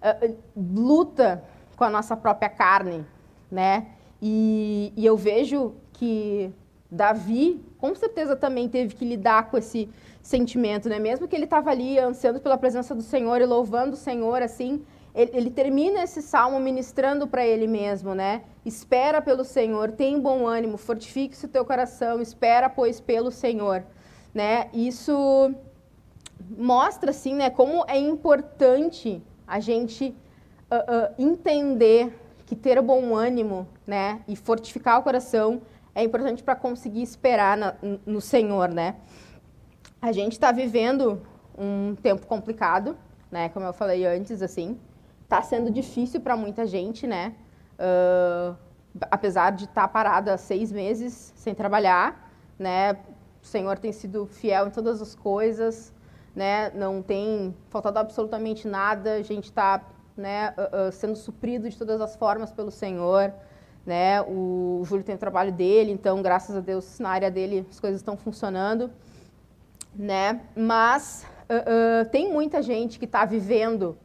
uh, 0.02 0.36
luta 0.56 1.44
com 1.76 1.84
a 1.84 1.90
nossa 1.90 2.16
própria 2.16 2.50
carne, 2.50 3.06
né? 3.52 3.88
E, 4.22 4.92
e 4.96 5.06
eu 5.06 5.16
vejo 5.16 5.76
que 5.94 6.52
Davi, 6.92 7.64
com 7.78 7.94
certeza, 7.96 8.36
também 8.36 8.68
teve 8.68 8.96
que 8.96 9.06
lidar 9.06 9.50
com 9.50 9.58
esse 9.58 9.90
sentimento, 10.22 10.90
né? 10.90 11.00
Mesmo 11.00 11.28
que 11.28 11.36
ele 11.36 11.46
estava 11.46 11.70
ali 11.70 11.98
ansiando 12.00 12.40
pela 12.40 12.58
presença 12.58 12.94
do 12.94 13.02
Senhor 13.02 13.40
e 13.42 13.46
louvando 13.46 13.94
o 13.94 13.98
Senhor, 13.98 14.42
assim, 14.42 14.84
ele, 15.14 15.32
ele 15.34 15.50
termina 15.50 16.04
esse 16.04 16.22
salmo 16.22 16.60
ministrando 16.60 17.28
para 17.28 17.46
ele 17.46 17.68
mesmo, 17.68 18.14
né? 18.14 18.44
Espera 18.66 19.22
pelo 19.22 19.44
Senhor, 19.44 19.92
tem 19.92 20.20
bom 20.20 20.46
ânimo, 20.46 20.78
fortifique-se 20.78 21.46
o 21.46 21.50
teu 21.50 21.64
coração, 21.64 22.22
espera, 22.22 22.70
pois, 22.70 23.00
pelo 23.00 23.32
Senhor, 23.32 23.84
né? 24.34 24.70
Isso 24.74 25.54
mostra, 26.58 27.12
assim, 27.12 27.36
né, 27.36 27.50
como 27.50 27.86
é 27.88 27.98
importante 27.98 29.22
a 29.50 29.60
gente 29.60 30.16
uh, 30.72 30.76
uh, 30.76 31.16
entender 31.18 32.18
que 32.46 32.56
ter 32.56 32.82
bom 32.82 33.16
ânimo, 33.16 33.68
né, 33.86 34.22
e 34.28 34.36
fortificar 34.36 35.00
o 35.00 35.04
coração 35.04 35.62
é 35.94 36.04
importante 36.04 36.44
para 36.44 36.56
conseguir 36.56 37.02
esperar 37.02 37.58
na, 37.58 37.76
no 38.06 38.22
Senhor, 38.22 38.70
né? 38.70 38.96
A 40.02 40.12
gente 40.12 40.34
está 40.34 40.52
vivendo 40.52 41.22
um 41.58 41.96
tempo 41.96 42.26
complicado, 42.26 42.98
né? 43.30 43.50
Como 43.50 43.66
eu 43.66 43.74
falei 43.74 44.06
antes, 44.06 44.42
assim, 44.42 44.80
está 45.24 45.42
sendo 45.42 45.70
difícil 45.70 46.22
para 46.22 46.38
muita 46.38 46.66
gente, 46.66 47.06
né? 47.06 47.36
Uh, 47.76 48.56
apesar 49.12 49.52
de 49.52 49.66
estar 49.66 49.82
tá 49.82 49.88
parada 49.88 50.38
seis 50.38 50.72
meses 50.72 51.34
sem 51.36 51.54
trabalhar, 51.54 52.32
né? 52.58 52.94
O 53.42 53.46
Senhor 53.46 53.78
tem 53.78 53.92
sido 53.92 54.26
fiel 54.26 54.68
em 54.68 54.72
todas 54.72 55.02
as 55.02 55.16
coisas, 55.16 55.94
né? 56.36 56.72
Não 56.72 57.02
tem 57.02 57.56
faltado 57.70 58.00
absolutamente 58.00 58.68
nada. 58.68 59.14
A 59.14 59.22
gente 59.22 59.46
está, 59.46 59.84
né? 60.16 60.54
Uh, 60.58 60.88
uh, 60.88 60.92
sendo 60.92 61.16
suprido 61.16 61.70
de 61.70 61.78
todas 61.78 62.00
as 62.02 62.16
formas 62.16 62.52
pelo 62.52 62.72
Senhor, 62.72 63.34
né? 63.86 64.22
O 64.22 64.82
Júlio 64.86 65.04
tem 65.04 65.16
o 65.16 65.20
trabalho 65.20 65.52
dele, 65.52 65.92
então 65.92 66.22
graças 66.22 66.56
a 66.56 66.60
Deus 66.60 67.00
na 67.00 67.10
área 67.10 67.32
dele 67.32 67.66
as 67.70 67.80
coisas 67.80 68.00
estão 68.00 68.16
funcionando, 68.18 68.92
né? 69.96 70.42
Mas 70.56 71.26
tem 72.12 72.32
muita 72.32 72.62
gente 72.62 73.00
que 73.00 73.06
está 73.06 73.26
vivendo 73.26 73.98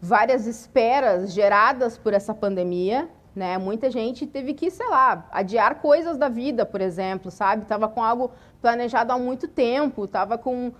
várias 0.00 0.46
esperas 0.46 1.32
geradas 1.32 1.96
por 1.96 2.12
essa 2.12 2.34
pandemia, 2.34 3.08
né? 3.34 3.56
Muita 3.56 3.90
gente 3.90 4.26
teve 4.26 4.52
que, 4.54 4.70
sei 4.70 4.86
lá, 4.86 5.26
adiar 5.32 5.80
coisas 5.80 6.18
da 6.18 6.28
vida, 6.28 6.66
por 6.66 6.80
exemplo, 6.80 7.30
sabe? 7.30 7.64
Tava 7.64 7.88
com 7.88 8.02
algo 8.02 8.30
planejado 8.60 9.12
há 9.12 9.18
muito 9.18 9.48
tempo, 9.48 10.06
tava 10.06 10.36
com, 10.36 10.72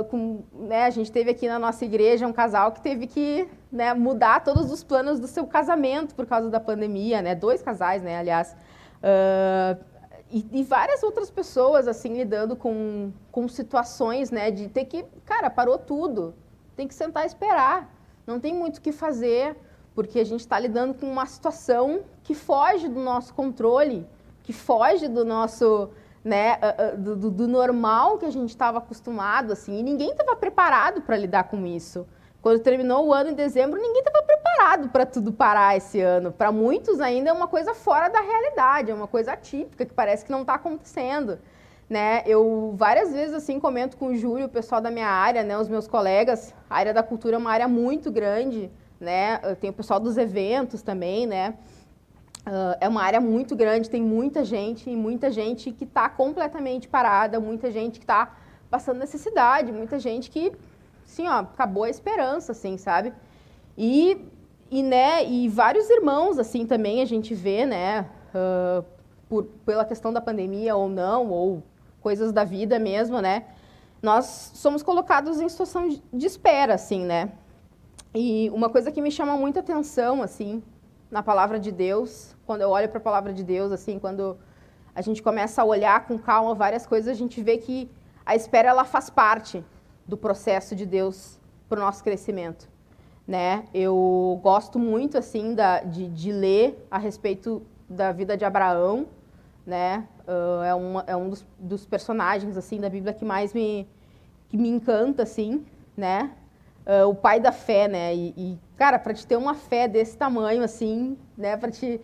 uh, 0.00 0.04
com 0.04 0.44
né? 0.52 0.84
A 0.84 0.90
gente 0.90 1.10
teve 1.10 1.30
aqui 1.30 1.48
na 1.48 1.58
nossa 1.58 1.84
igreja 1.84 2.26
um 2.26 2.32
casal 2.32 2.72
que 2.72 2.80
teve 2.80 3.06
que 3.06 3.48
né, 3.70 3.94
mudar 3.94 4.44
todos 4.44 4.70
os 4.70 4.84
planos 4.84 5.18
do 5.18 5.26
seu 5.26 5.46
casamento 5.46 6.14
por 6.14 6.26
causa 6.26 6.50
da 6.50 6.60
pandemia, 6.60 7.22
né? 7.22 7.34
Dois 7.34 7.62
casais, 7.62 8.02
né? 8.02 8.18
Aliás, 8.18 8.54
uh, 9.02 9.82
e, 10.30 10.46
e, 10.52 10.62
várias 10.62 11.02
outras 11.02 11.30
pessoas 11.30 11.88
assim 11.88 12.14
lidando 12.14 12.54
com, 12.56 13.12
com 13.30 13.48
situações, 13.48 14.30
né? 14.30 14.50
De 14.50 14.68
ter 14.68 14.84
que, 14.84 15.04
cara, 15.24 15.50
parou 15.50 15.78
tudo, 15.78 16.34
tem 16.76 16.86
que 16.86 16.94
sentar 16.94 17.24
e 17.24 17.26
esperar 17.26 17.90
não 18.26 18.38
tem 18.38 18.54
muito 18.54 18.78
o 18.78 18.80
que 18.80 18.92
fazer, 18.92 19.56
porque 19.94 20.20
a 20.20 20.24
gente 20.24 20.40
está 20.40 20.58
lidando 20.58 20.94
com 20.94 21.06
uma 21.10 21.26
situação 21.26 22.02
que 22.22 22.34
foge 22.34 22.88
do 22.88 23.00
nosso 23.00 23.34
controle, 23.34 24.06
que 24.42 24.52
foge 24.52 25.08
do 25.08 25.24
nosso, 25.24 25.90
né, 26.24 26.58
do, 26.98 27.30
do 27.30 27.48
normal 27.48 28.18
que 28.18 28.26
a 28.26 28.30
gente 28.30 28.50
estava 28.50 28.78
acostumado, 28.78 29.52
assim, 29.52 29.78
e 29.78 29.82
ninguém 29.82 30.10
estava 30.10 30.36
preparado 30.36 31.02
para 31.02 31.16
lidar 31.16 31.44
com 31.44 31.66
isso. 31.66 32.06
Quando 32.40 32.58
terminou 32.60 33.06
o 33.06 33.12
ano 33.12 33.30
em 33.30 33.34
dezembro, 33.34 33.80
ninguém 33.80 34.00
estava 34.00 34.22
preparado 34.24 34.88
para 34.88 35.06
tudo 35.06 35.32
parar 35.32 35.76
esse 35.76 36.00
ano. 36.00 36.32
Para 36.32 36.50
muitos 36.50 37.00
ainda 37.00 37.30
é 37.30 37.32
uma 37.32 37.46
coisa 37.46 37.74
fora 37.74 38.08
da 38.08 38.20
realidade, 38.20 38.90
é 38.90 38.94
uma 38.94 39.06
coisa 39.06 39.32
atípica 39.32 39.84
que 39.84 39.94
parece 39.94 40.24
que 40.24 40.32
não 40.32 40.40
está 40.40 40.54
acontecendo 40.54 41.38
né? 41.92 42.22
Eu 42.24 42.72
várias 42.74 43.12
vezes 43.12 43.34
assim 43.34 43.60
comento 43.60 43.98
com 43.98 44.06
o 44.06 44.16
Júlio, 44.16 44.46
o 44.46 44.48
pessoal 44.48 44.80
da 44.80 44.90
minha 44.90 45.08
área, 45.08 45.42
né, 45.42 45.58
os 45.58 45.68
meus 45.68 45.86
colegas. 45.86 46.54
A 46.68 46.76
área 46.76 46.94
da 46.94 47.02
cultura 47.02 47.36
é 47.36 47.38
uma 47.38 47.50
área 47.50 47.68
muito 47.68 48.10
grande, 48.10 48.70
né? 48.98 49.36
Tem 49.60 49.68
o 49.68 49.72
pessoal 49.74 50.00
dos 50.00 50.16
eventos 50.16 50.80
também, 50.80 51.26
né? 51.26 51.54
Uh, 52.46 52.74
é 52.80 52.88
uma 52.88 53.02
área 53.02 53.20
muito 53.20 53.54
grande, 53.54 53.88
tem 53.88 54.02
muita 54.02 54.44
gente 54.44 54.90
muita 54.96 55.30
gente 55.30 55.70
que 55.70 55.84
está 55.84 56.08
completamente 56.08 56.88
parada, 56.88 57.38
muita 57.38 57.70
gente 57.70 58.00
que 58.00 58.04
está 58.04 58.36
passando 58.68 58.98
necessidade, 58.98 59.70
muita 59.70 59.98
gente 59.98 60.30
que, 60.30 60.50
assim, 61.04 61.28
ó, 61.28 61.40
acabou 61.40 61.84
a 61.84 61.90
esperança, 61.90 62.52
assim, 62.52 62.76
sabe? 62.76 63.12
E, 63.76 64.26
e, 64.70 64.82
né, 64.82 65.24
e 65.24 65.48
vários 65.48 65.88
irmãos, 65.88 66.38
assim, 66.38 66.66
também 66.66 67.00
a 67.00 67.04
gente 67.04 67.34
vê, 67.34 67.64
né, 67.64 68.08
uh, 68.34 68.84
por, 69.28 69.44
pela 69.64 69.84
questão 69.84 70.12
da 70.12 70.20
pandemia 70.20 70.74
ou 70.74 70.88
não, 70.88 71.28
ou 71.28 71.62
coisas 72.00 72.32
da 72.32 72.44
vida 72.44 72.78
mesmo, 72.78 73.20
né? 73.20 73.44
Nós 74.02 74.50
somos 74.54 74.82
colocados 74.82 75.40
em 75.40 75.48
situação 75.48 75.88
de 75.88 76.26
espera, 76.26 76.74
assim, 76.74 77.04
né? 77.04 77.30
E 78.14 78.50
uma 78.50 78.68
coisa 78.68 78.90
que 78.90 79.00
me 79.00 79.10
chama 79.10 79.36
muita 79.36 79.60
atenção, 79.60 80.22
assim, 80.22 80.62
na 81.10 81.22
palavra 81.22 81.60
de 81.60 81.70
Deus, 81.70 82.31
quando 82.46 82.62
eu 82.62 82.70
olho 82.70 82.88
para 82.88 82.98
a 82.98 83.02
palavra 83.02 83.32
de 83.32 83.42
Deus, 83.42 83.72
assim, 83.72 83.98
quando 83.98 84.36
a 84.94 85.00
gente 85.00 85.22
começa 85.22 85.62
a 85.62 85.64
olhar 85.64 86.06
com 86.06 86.18
calma 86.18 86.54
várias 86.54 86.86
coisas, 86.86 87.08
a 87.08 87.14
gente 87.14 87.42
vê 87.42 87.58
que 87.58 87.90
a 88.24 88.36
espera 88.36 88.68
ela 88.68 88.84
faz 88.84 89.08
parte 89.10 89.64
do 90.06 90.16
processo 90.16 90.76
de 90.76 90.84
Deus 90.84 91.38
para 91.68 91.80
o 91.80 91.82
nosso 91.82 92.04
crescimento, 92.04 92.68
né? 93.26 93.64
Eu 93.72 94.38
gosto 94.42 94.78
muito 94.78 95.16
assim 95.16 95.54
da, 95.54 95.80
de, 95.80 96.08
de 96.08 96.32
ler 96.32 96.86
a 96.90 96.98
respeito 96.98 97.62
da 97.88 98.12
vida 98.12 98.36
de 98.36 98.44
Abraão, 98.44 99.06
né? 99.66 100.06
Uh, 100.26 100.62
é, 100.62 100.74
uma, 100.74 101.04
é 101.06 101.16
um 101.16 101.30
dos, 101.30 101.46
dos, 101.58 101.86
personagens 101.86 102.56
assim 102.56 102.80
da 102.80 102.88
Bíblia 102.88 103.12
que 103.12 103.24
mais 103.24 103.52
me 103.52 103.88
que 104.48 104.56
me 104.56 104.68
encanta 104.68 105.22
assim, 105.22 105.64
né? 105.96 106.32
Uh, 106.86 107.08
o 107.08 107.14
pai 107.14 107.40
da 107.40 107.52
fé, 107.52 107.88
né? 107.88 108.14
E, 108.14 108.34
e 108.36 108.58
cara, 108.76 108.98
para 108.98 109.14
te 109.14 109.26
ter 109.26 109.36
uma 109.36 109.54
fé 109.54 109.88
desse 109.88 110.16
tamanho 110.16 110.62
assim, 110.62 111.16
né? 111.36 111.56
Para 111.56 111.70
te 111.70 112.00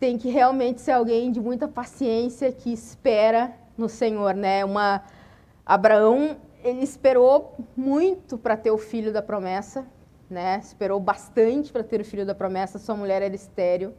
tem 0.00 0.16
que 0.16 0.30
realmente 0.30 0.80
ser 0.80 0.92
alguém 0.92 1.30
de 1.30 1.38
muita 1.38 1.68
paciência 1.68 2.50
que 2.50 2.72
espera 2.72 3.52
no 3.76 3.86
Senhor, 3.86 4.34
né? 4.34 4.64
Uma 4.64 5.02
Abraão 5.64 6.38
ele 6.64 6.82
esperou 6.82 7.54
muito 7.76 8.38
para 8.38 8.56
ter 8.56 8.70
o 8.70 8.78
filho 8.78 9.12
da 9.12 9.20
promessa, 9.20 9.86
né? 10.28 10.58
Esperou 10.62 10.98
bastante 10.98 11.70
para 11.70 11.84
ter 11.84 12.00
o 12.00 12.04
filho 12.04 12.24
da 12.24 12.34
promessa. 12.34 12.78
Sua 12.78 12.96
mulher 12.96 13.20
era 13.20 13.34
estéril. 13.34 13.92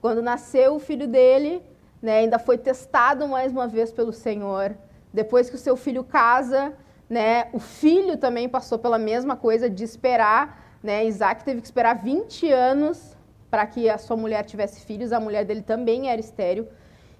Quando 0.00 0.20
nasceu 0.20 0.74
o 0.74 0.80
filho 0.80 1.06
dele, 1.06 1.62
né, 2.02 2.18
ainda 2.18 2.38
foi 2.38 2.58
testado 2.58 3.28
mais 3.28 3.52
uma 3.52 3.68
vez 3.68 3.92
pelo 3.92 4.12
Senhor. 4.12 4.76
Depois 5.12 5.48
que 5.48 5.54
o 5.54 5.58
seu 5.58 5.76
filho 5.76 6.02
casa, 6.02 6.74
né, 7.08 7.48
o 7.52 7.60
filho 7.60 8.16
também 8.16 8.48
passou 8.48 8.78
pela 8.78 8.98
mesma 8.98 9.36
coisa 9.36 9.70
de 9.70 9.84
esperar. 9.84 10.78
Né, 10.82 11.06
Isaac 11.06 11.44
teve 11.44 11.60
que 11.60 11.66
esperar 11.66 11.94
20 12.02 12.50
anos 12.50 13.13
para 13.54 13.66
que 13.68 13.88
a 13.88 13.96
sua 13.98 14.16
mulher 14.16 14.42
tivesse 14.44 14.80
filhos. 14.84 15.12
A 15.12 15.20
mulher 15.20 15.44
dele 15.44 15.62
também 15.62 16.10
era 16.10 16.20
estéril. 16.20 16.66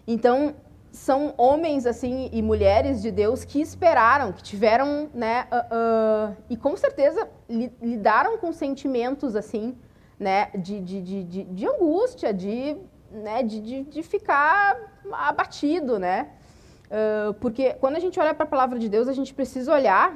Então, 0.05 0.57
são 0.91 1.33
homens 1.39 1.87
assim 1.87 2.29
e 2.33 2.43
mulheres 2.43 3.01
de 3.01 3.13
Deus 3.13 3.45
que 3.45 3.61
esperaram, 3.61 4.33
que 4.33 4.43
tiveram, 4.43 5.09
né, 5.15 5.47
uh, 5.53 6.33
uh, 6.33 6.37
e 6.51 6.57
com 6.57 6.77
certeza 6.77 7.29
li, 7.49 7.73
lidaram 7.81 8.37
com 8.37 8.53
sentimentos 8.53 9.37
assim, 9.37 9.77
né, 10.19 10.51
de, 10.57 10.81
de, 10.81 11.01
de, 11.03 11.45
de 11.45 11.67
angústia, 11.69 12.35
de 12.35 12.77
né, 13.13 13.45
de, 13.45 13.61
de, 13.61 13.83
de 13.85 14.03
ficar 14.03 14.77
abatido, 15.13 16.01
né? 16.01 16.31
Uh, 16.87 17.33
porque 17.35 17.75
quando 17.75 17.95
a 17.95 18.01
gente 18.01 18.19
olha 18.19 18.35
para 18.35 18.43
a 18.43 18.49
palavra 18.55 18.77
de 18.77 18.89
Deus, 18.89 19.07
a 19.07 19.13
gente 19.13 19.33
precisa 19.33 19.73
olhar 19.73 20.09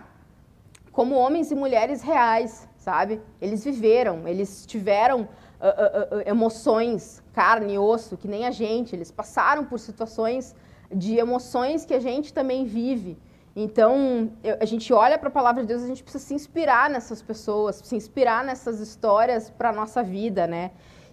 como 0.90 1.14
homens 1.14 1.52
e 1.52 1.54
mulheres 1.54 2.02
reais, 2.02 2.68
sabe? 2.76 3.20
Eles 3.40 3.64
viveram, 3.64 4.26
eles 4.26 4.66
tiveram 4.66 5.28
uh, 5.61 6.29
emoções, 6.29 7.23
carne 7.33 7.75
e 7.75 7.79
osso, 7.79 8.16
que 8.16 8.29
nem 8.29 8.47
a 8.47 8.51
gente, 8.51 8.94
eles 8.94 9.11
passaram 9.11 9.64
por 9.64 9.79
situações 9.79 10.55
de 10.90 11.16
emoções 11.16 11.85
que 11.85 11.94
a 11.94 12.01
gente 12.01 12.33
também 12.33 12.64
vive. 12.64 13.18
Então, 13.55 14.31
eu, 14.42 14.57
a 14.61 14.64
gente 14.64 14.92
olha 14.92 15.18
para 15.18 15.29
a 15.29 15.33
palavra 15.33 15.62
de 15.62 15.68
Deus, 15.68 15.83
a 15.83 15.87
gente 15.87 16.03
precisa 16.03 16.25
se 16.25 16.35
inspirar 16.35 16.88
nessas 16.88 17.21
pessoas, 17.21 17.77
se 17.77 17.97
inspirar 17.97 18.44
nessas 18.44 18.81
histórias 18.81 19.51
para 19.51 19.71
a 19.71 19.73
nossa 19.73 20.03
vida, 20.03 20.47
né? 20.47 20.71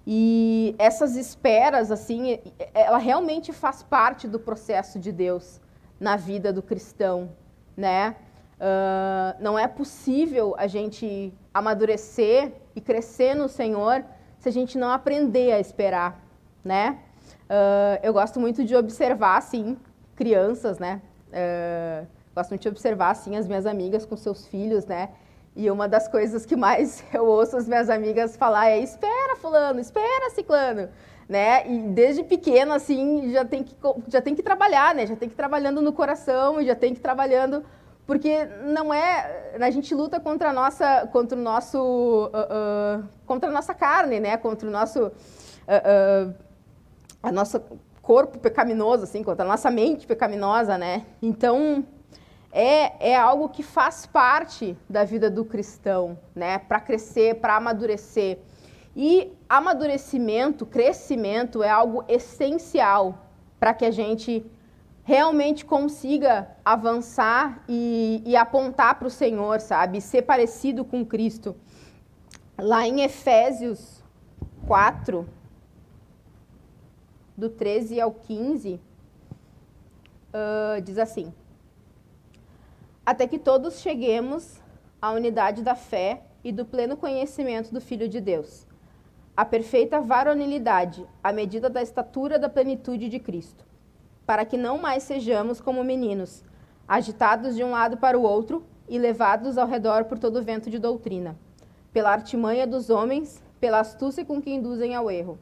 E 0.08 0.76
essas 0.78 1.16
esperas, 1.16 1.92
assim, 1.92 2.40
ela 2.74 3.00
realmente 3.00 3.52
faz 3.52 3.82
parte 3.82 4.28
do 4.28 4.40
processo 4.40 5.00
de 5.00 5.12
Deus 5.12 5.60
na 6.00 6.16
vida 6.16 6.54
do 6.54 6.62
cristão, 6.62 7.32
né? 7.76 8.16
Uh, 8.56 9.44
não 9.44 9.58
é 9.58 9.68
possível 9.68 10.56
a 10.58 10.68
gente 10.68 11.34
amadurecer 11.54 12.54
e 12.76 12.80
crescer 12.80 13.34
no 13.34 13.50
Senhor 13.50 14.06
se 14.39 14.50
a 14.50 14.52
gente 14.52 14.78
não 14.78 14.89
aprender 14.89 15.52
a 15.52 15.60
esperar, 15.60 16.19
né? 16.63 17.00
Uh, 17.45 18.00
eu 18.02 18.13
gosto 18.13 18.39
muito 18.39 18.63
de 18.63 18.76
observar, 18.76 19.38
assim, 19.38 19.78
crianças, 20.15 20.80
né? 20.80 21.02
Uh, 21.30 22.08
gosto 22.36 22.50
muito 22.50 22.62
de 22.63 22.69
observar, 22.69 23.12
assim, 23.12 23.36
as 23.38 23.48
minhas 23.48 23.65
amigas 23.65 24.06
com 24.06 24.15
seus 24.17 24.48
filhos, 24.48 24.86
né? 24.86 25.10
E 25.56 25.71
uma 25.71 25.88
das 25.88 26.08
coisas 26.08 26.45
que 26.45 26.56
mais 26.56 27.04
eu 27.13 27.26
ouço 27.26 27.56
as 27.56 27.67
minhas 27.67 27.89
amigas 27.89 28.36
falar 28.36 28.69
é: 28.69 28.80
espera, 28.80 29.36
Fulano, 29.38 29.80
espera, 29.80 30.30
Ciclano. 30.32 30.89
né? 31.30 31.67
E 31.67 31.80
desde 31.89 32.24
pequeno, 32.24 32.74
assim, 32.74 33.32
já 33.32 33.45
tem 33.45 33.63
que, 33.63 33.76
já 34.08 34.21
tem 34.21 34.36
que 34.36 34.43
trabalhar, 34.43 34.93
né? 34.93 35.06
Já 35.06 35.15
tem 35.15 35.30
que 35.30 35.36
ir 35.36 35.38
trabalhando 35.38 35.82
no 35.82 35.93
coração, 35.93 36.63
já 36.63 36.76
tem 36.76 36.93
que 36.93 37.00
ir 37.00 37.04
trabalhando... 37.04 37.63
Porque 38.06 38.46
não 38.46 38.94
é... 38.94 39.56
A 39.60 39.70
gente 39.70 39.94
luta 39.96 40.20
contra 40.20 40.50
a 40.50 40.54
nossa... 40.54 41.08
Contra 41.12 41.38
o 41.38 41.41
nosso... 41.41 41.78
Uh, 41.80 43.02
uh, 43.02 43.10
contra 43.26 43.50
a 43.50 43.54
nossa 43.54 43.74
carne, 43.74 44.20
né? 44.20 44.38
Contra 44.38 44.68
o 44.68 44.72
nosso... 44.72 45.08
Uh, 45.08 46.34
a 47.24 47.32
nossa 47.32 47.63
corpo 48.06 48.38
pecaminoso, 48.38 49.04
assim, 49.04 49.24
contra 49.24 49.44
a 49.44 49.48
nossa 49.48 49.72
mente 49.72 50.06
pecaminosa, 50.06 50.78
né? 50.78 51.08
Então, 51.20 51.84
é, 52.52 53.12
é 53.12 53.15
algo 53.15 53.50
que 53.50 53.63
faz 53.63 54.06
parte 54.06 54.78
da 54.88 55.04
vida 55.04 55.30
do 55.30 55.44
cristão, 55.44 56.18
né? 56.36 56.60
Para 56.60 56.80
crescer, 56.80 57.36
para 57.36 57.56
amadurecer. 57.58 58.38
E 58.96 59.34
amadurecimento, 59.50 60.65
crescimento 60.65 61.63
é 61.63 61.70
algo 61.70 62.06
essencial 62.08 63.26
para 63.60 63.74
que 63.74 63.84
a 63.84 63.91
gente 63.91 64.46
realmente 65.06 65.63
consiga 65.63 66.50
avançar 66.65 67.63
e, 67.70 68.24
e 68.26 68.36
apontar 68.36 68.98
para 68.98 69.08
o 69.08 69.12
Senhor, 69.12 69.62
sabe? 69.62 70.02
Ser 70.02 70.24
parecido 70.24 70.84
com 70.84 71.06
Cristo. 71.06 71.56
Lá 72.58 72.88
em 72.88 73.02
Efésios 73.02 74.04
4, 74.65 75.30
do 77.38 77.50
13 77.50 78.02
ao 78.02 78.12
15, 78.12 78.82
uh, 80.34 80.82
diz 80.82 80.98
assim: 80.98 81.32
Até 83.06 83.28
que 83.28 83.38
todos 83.38 83.82
cheguemos 83.82 84.60
à 85.00 85.12
unidade 85.12 85.62
da 85.62 85.76
fé 85.76 86.24
e 86.44 86.52
do 86.52 86.65
pleno 86.65 86.98
conhecimento 86.98 87.72
do 87.72 87.80
Filho 87.80 88.10
de 88.10 88.20
Deus, 88.20 88.65
a 89.38 89.46
perfeita 89.46 90.02
varonilidade, 90.02 91.06
à 91.24 91.32
medida 91.32 91.70
da 91.70 91.84
estatura 91.84 92.39
da 92.39 92.50
plenitude 92.50 93.08
de 93.08 93.20
Cristo, 93.20 93.65
para 94.26 94.46
que 94.46 94.58
não 94.58 94.78
mais 94.78 95.04
sejamos 95.04 95.62
como 95.62 95.84
meninos, 95.84 96.44
agitados 96.88 97.56
de 97.56 97.64
um 97.64 97.72
lado 97.72 97.98
para 97.98 98.18
o 98.18 98.24
outro 98.24 98.64
e 98.88 98.98
levados 98.98 99.58
ao 99.58 99.68
redor 99.68 100.06
por 100.06 100.20
todo 100.20 100.44
vento 100.44 100.70
de 100.70 100.80
doutrina, 100.80 101.36
pela 101.92 102.12
artimanha 102.12 102.66
dos 102.66 102.90
homens, 102.90 103.44
pela 103.60 103.80
astúcia 103.80 104.26
com 104.26 104.42
que 104.42 104.54
induzem 104.54 104.96
ao 104.96 105.10
erro 105.10 105.40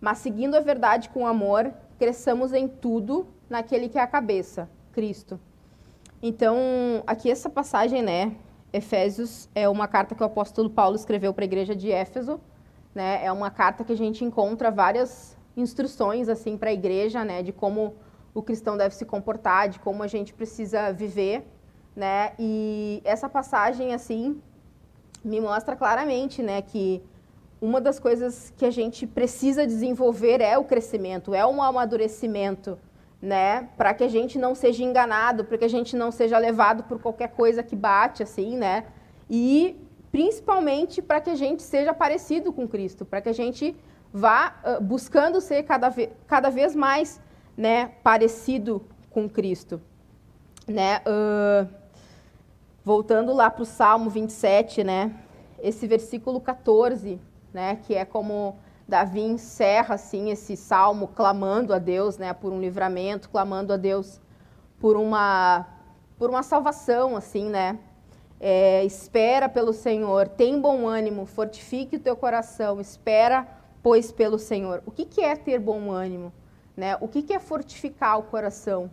mas 0.00 0.18
seguindo 0.18 0.54
a 0.54 0.60
verdade 0.60 1.08
com 1.08 1.26
amor, 1.26 1.72
cresçamos 1.98 2.52
em 2.52 2.68
tudo 2.68 3.26
naquele 3.48 3.88
que 3.88 3.98
é 3.98 4.02
a 4.02 4.06
cabeça, 4.06 4.68
Cristo. 4.92 5.40
Então, 6.22 6.56
aqui 7.06 7.30
essa 7.30 7.48
passagem, 7.48 8.02
né, 8.02 8.34
Efésios 8.72 9.48
é 9.54 9.68
uma 9.68 9.88
carta 9.88 10.14
que 10.14 10.22
o 10.22 10.26
apóstolo 10.26 10.68
Paulo 10.70 10.96
escreveu 10.96 11.32
para 11.32 11.44
a 11.44 11.46
igreja 11.46 11.74
de 11.74 11.90
Éfeso, 11.90 12.40
né? 12.94 13.24
É 13.24 13.32
uma 13.32 13.50
carta 13.50 13.84
que 13.84 13.92
a 13.92 13.96
gente 13.96 14.24
encontra 14.24 14.70
várias 14.70 15.36
instruções 15.56 16.28
assim 16.28 16.56
para 16.56 16.70
a 16.70 16.72
igreja, 16.72 17.24
né, 17.24 17.42
de 17.42 17.52
como 17.52 17.94
o 18.38 18.42
cristão 18.42 18.76
deve 18.76 18.94
se 18.94 19.04
comportar, 19.04 19.68
de 19.68 19.78
como 19.78 20.02
a 20.02 20.06
gente 20.06 20.32
precisa 20.32 20.92
viver, 20.92 21.46
né? 21.94 22.32
E 22.38 23.00
essa 23.04 23.28
passagem 23.28 23.94
assim 23.94 24.40
me 25.24 25.40
mostra 25.40 25.74
claramente, 25.74 26.42
né, 26.42 26.62
que 26.62 27.02
uma 27.60 27.80
das 27.80 27.98
coisas 27.98 28.52
que 28.56 28.64
a 28.64 28.70
gente 28.70 29.04
precisa 29.06 29.66
desenvolver 29.66 30.40
é 30.40 30.56
o 30.56 30.64
crescimento, 30.64 31.34
é 31.34 31.44
um 31.44 31.60
amadurecimento, 31.60 32.78
né? 33.20 33.68
Para 33.76 33.92
que 33.94 34.04
a 34.04 34.08
gente 34.08 34.38
não 34.38 34.54
seja 34.54 34.84
enganado, 34.84 35.44
para 35.44 35.58
que 35.58 35.64
a 35.64 35.68
gente 35.68 35.96
não 35.96 36.12
seja 36.12 36.38
levado 36.38 36.84
por 36.84 37.00
qualquer 37.00 37.30
coisa 37.30 37.62
que 37.64 37.74
bate, 37.74 38.22
assim, 38.22 38.56
né? 38.56 38.84
E 39.28 39.76
principalmente 40.12 41.02
para 41.02 41.20
que 41.20 41.30
a 41.30 41.34
gente 41.34 41.62
seja 41.62 41.92
parecido 41.92 42.52
com 42.52 42.68
Cristo, 42.68 43.04
para 43.04 43.20
que 43.20 43.28
a 43.28 43.34
gente 43.34 43.76
vá 44.12 44.54
uh, 44.64 44.82
buscando 44.82 45.40
ser 45.40 45.64
cada, 45.64 45.88
ve 45.88 46.10
cada 46.26 46.50
vez 46.50 46.74
mais, 46.74 47.20
né, 47.58 47.88
parecido 48.02 48.80
com 49.10 49.28
Cristo, 49.28 49.82
né? 50.66 51.02
Uh, 51.06 51.68
voltando 52.82 53.34
lá 53.34 53.50
para 53.50 53.64
o 53.64 53.66
Salmo 53.66 54.08
27, 54.08 54.82
né? 54.82 55.14
Esse 55.60 55.86
versículo 55.86 56.40
14 56.40 57.20
né, 57.52 57.76
que 57.82 57.94
é 57.94 58.04
como 58.04 58.56
Davi 58.86 59.20
encerra 59.20 59.94
assim 59.94 60.30
esse 60.30 60.56
salmo 60.56 61.08
clamando 61.08 61.74
a 61.74 61.78
Deus, 61.78 62.18
né, 62.18 62.32
por 62.32 62.52
um 62.52 62.60
livramento, 62.60 63.28
clamando 63.28 63.72
a 63.72 63.76
Deus 63.76 64.20
por 64.78 64.96
uma 64.96 65.66
por 66.16 66.28
uma 66.30 66.42
salvação, 66.42 67.16
assim, 67.16 67.48
né? 67.48 67.78
É, 68.40 68.84
espera 68.84 69.48
pelo 69.48 69.72
Senhor, 69.72 70.26
tem 70.26 70.60
bom 70.60 70.84
ânimo, 70.86 71.26
fortifique 71.26 71.94
o 71.94 72.00
teu 72.00 72.16
coração, 72.16 72.80
espera, 72.80 73.46
pois, 73.84 74.10
pelo 74.10 74.36
Senhor. 74.36 74.82
O 74.84 74.90
que, 74.90 75.04
que 75.04 75.20
é 75.20 75.36
ter 75.36 75.60
bom 75.60 75.92
ânimo? 75.92 76.32
Né? 76.78 76.96
O 77.00 77.08
que, 77.08 77.22
que 77.22 77.32
é 77.32 77.40
fortificar 77.40 78.20
o 78.20 78.22
coração? 78.22 78.88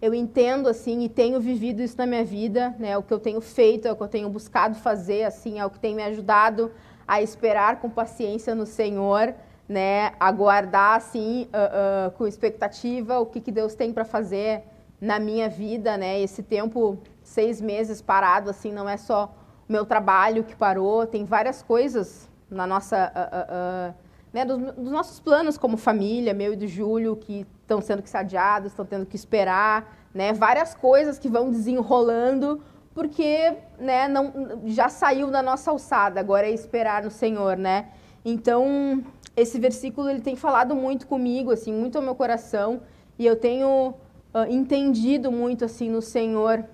Eu 0.00 0.14
entendo, 0.14 0.66
assim, 0.66 1.02
e 1.02 1.08
tenho 1.10 1.38
vivido 1.38 1.82
isso 1.82 1.98
na 1.98 2.06
minha 2.06 2.24
vida, 2.24 2.74
né? 2.78 2.96
O 2.96 3.02
que 3.02 3.12
eu 3.12 3.18
tenho 3.18 3.42
feito, 3.42 3.86
é 3.86 3.92
o 3.92 3.96
que 3.96 4.02
eu 4.02 4.08
tenho 4.08 4.30
buscado 4.30 4.74
fazer, 4.76 5.24
assim, 5.24 5.58
é 5.58 5.66
o 5.66 5.68
que 5.68 5.78
tem 5.78 5.94
me 5.94 6.02
ajudado 6.02 6.72
a 7.06 7.20
esperar 7.20 7.80
com 7.80 7.90
paciência 7.90 8.54
no 8.54 8.64
Senhor, 8.64 9.34
né? 9.68 10.12
Aguardar 10.18 10.94
assim 10.94 11.50
uh, 11.52 12.08
uh, 12.08 12.10
com 12.12 12.26
expectativa 12.26 13.20
o 13.20 13.26
que, 13.26 13.42
que 13.42 13.52
Deus 13.52 13.74
tem 13.74 13.92
para 13.92 14.06
fazer 14.06 14.62
na 14.98 15.18
minha 15.18 15.50
vida, 15.50 15.98
né? 15.98 16.18
Esse 16.18 16.42
tempo 16.42 16.96
seis 17.22 17.60
meses 17.60 18.00
parado 18.00 18.48
assim 18.48 18.72
não 18.72 18.88
é 18.88 18.96
só 18.96 19.34
meu 19.68 19.84
trabalho 19.84 20.44
que 20.44 20.56
parou, 20.56 21.06
tem 21.06 21.26
várias 21.26 21.62
coisas 21.62 22.26
na 22.50 22.66
nossa 22.66 23.12
uh, 23.14 24.07
né, 24.32 24.44
dos, 24.44 24.58
dos, 24.74 24.92
nossos 24.92 25.20
planos 25.20 25.56
como 25.56 25.76
família, 25.76 26.34
meu 26.34 26.52
e 26.52 26.56
do 26.56 26.66
Júlio, 26.66 27.16
que 27.16 27.46
estão 27.62 27.80
sendo 27.80 28.02
que 28.02 28.16
adiados, 28.16 28.72
estão 28.72 28.84
tendo 28.84 29.06
que 29.06 29.16
esperar, 29.16 29.96
né? 30.14 30.32
Várias 30.32 30.74
coisas 30.74 31.18
que 31.18 31.28
vão 31.28 31.50
desenrolando 31.50 32.60
porque 32.98 33.54
né, 33.78 34.08
não, 34.08 34.32
já 34.66 34.88
saiu 34.88 35.30
da 35.30 35.40
nossa 35.40 35.70
alçada, 35.70 36.18
agora 36.18 36.48
é 36.48 36.50
esperar 36.50 37.04
no 37.04 37.12
Senhor, 37.12 37.56
né? 37.56 37.90
Então, 38.24 39.04
esse 39.36 39.56
versículo 39.60 40.10
ele 40.10 40.20
tem 40.20 40.34
falado 40.34 40.74
muito 40.74 41.06
comigo, 41.06 41.52
assim, 41.52 41.72
muito 41.72 41.96
ao 41.96 42.02
meu 42.02 42.16
coração, 42.16 42.82
e 43.16 43.24
eu 43.24 43.36
tenho 43.36 43.94
uh, 44.34 44.50
entendido 44.50 45.30
muito 45.30 45.64
assim 45.64 45.88
no 45.88 46.02
Senhor, 46.02 46.64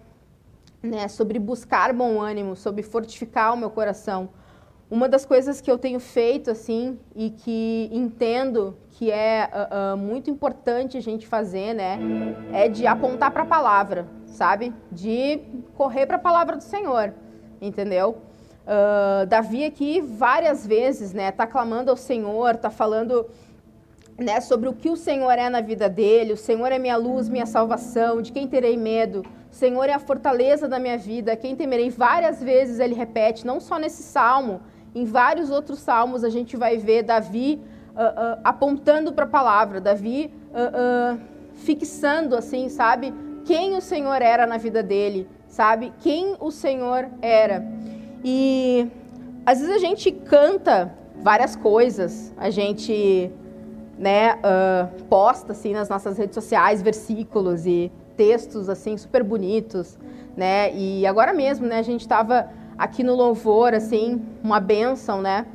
né, 0.83 1.09
sobre 1.09 1.39
buscar 1.39 1.93
bom 1.93 2.19
ânimo, 2.23 2.57
sobre 2.57 2.83
fortificar 2.83 3.53
o 3.53 3.57
meu 3.59 3.69
coração. 3.69 4.31
Uma 4.91 5.09
das 5.09 5.25
coisas 5.25 5.61
que 5.61 5.71
eu 5.71 5.79
tenho 5.79 5.99
feito 5.99 6.51
assim 6.51 6.99
e 7.17 7.31
que 7.31 7.89
entendo 7.91 8.77
que 8.91 9.11
é 9.11 9.49
uh, 9.51 9.95
uh, 9.95 9.97
muito 9.97 10.31
importante 10.31 10.97
a 10.99 11.01
gente 11.01 11.27
fazer, 11.27 11.75
né, 11.75 11.99
é 12.53 12.69
de 12.69 12.87
apontar 12.87 13.31
para 13.31 13.43
a 13.43 13.47
palavra, 13.47 14.07
sabe? 14.27 14.75
De 14.93 15.41
correr 15.75 16.07
para 16.07 16.17
a 16.17 16.21
palavra 16.21 16.57
do 16.57 16.63
Senhor, 16.63 17.15
entendeu? 17.61 18.19
Uh, 18.65 19.27
Davi 19.27 19.65
aqui 19.65 20.01
várias 20.01 20.67
vezes, 20.67 21.13
né, 21.13 21.33
tá 21.33 21.47
clamando 21.47 21.91
ao 21.91 21.97
Senhor, 21.97 22.55
tá 22.57 22.71
falando, 22.71 23.27
né, 24.19 24.41
sobre 24.41 24.69
o 24.69 24.75
que 24.75 24.91
o 24.91 24.97
Senhor 24.97 25.33
é 25.33 25.49
na 25.49 25.63
vida 25.63 25.89
dele. 25.89 26.35
O 26.35 26.37
Senhor 26.37 26.71
é 26.71 26.79
minha 26.79 26.97
luz, 26.97 27.29
minha 27.29 27.47
salvação. 27.47 28.23
De 28.23 28.33
quem 28.33 28.47
terei 28.47 28.77
medo? 28.77 29.25
O 29.51 29.55
Senhor 29.55 29.89
é 29.89 29.93
a 29.93 29.99
fortaleza 29.99 30.69
da 30.69 30.79
minha 30.79 30.99
vida. 30.99 31.35
Quem 31.37 31.57
temerei? 31.57 31.91
Várias 31.91 32.43
vezes 32.43 32.79
ele 32.79 32.95
repete, 32.95 33.47
não 33.47 33.61
só 33.61 33.79
nesse 33.79 34.03
salmo, 34.03 34.61
em 34.95 35.05
vários 35.05 35.51
outros 35.51 35.79
salmos 35.81 36.25
a 36.25 36.31
gente 36.31 36.57
vai 36.57 36.79
ver 36.79 37.03
Davi 37.03 37.61
uh, 37.95 37.99
uh, 37.99 38.41
apontando 38.45 39.13
para 39.13 39.25
a 39.25 39.29
palavra, 39.29 39.81
Davi 39.81 40.33
fixando 41.55 42.37
assim, 42.37 42.69
sabe? 42.69 43.13
quem 43.45 43.77
o 43.77 43.81
Senhor 43.81 44.21
era 44.21 44.47
na 44.47 44.57
vida 44.57 44.83
dele, 44.83 45.29
sabe? 45.47 45.93
Quem 46.01 46.37
o 46.41 46.51
Senhor 46.51 47.09
era. 47.21 47.65
E 48.25 48.89
às 49.45 49.61
vezes 49.61 49.75
a 49.75 49.79
gente 49.79 50.11
canta 50.11 50.93
várias 51.23 51.55
coisas, 51.55 52.33
a 52.37 52.51
gente 52.51 53.31
né, 53.99 54.35
uh, 54.35 55.05
posta 55.05 55.53
assim 55.53 55.73
nas 55.73 55.89
nossas 55.89 56.19
redes 56.19 56.35
sociais 56.35 56.83
versículos 56.83 57.67
e 57.67 57.93
textos 58.17 58.69
assim 58.69 58.97
super 58.97 59.23
bonitos, 59.23 59.99
né? 60.37 60.75
E 60.75 61.07
agora 61.07 61.33
mesmo, 61.33 61.67
né, 61.67 61.79
a 61.79 61.83
gente 61.83 62.01
estava 62.01 62.49
aqui 62.77 63.03
no 63.03 63.15
louvor 63.15 63.75
assim, 63.75 64.23
uma 64.43 64.61
bênção, 64.61 65.21
né? 65.21 65.47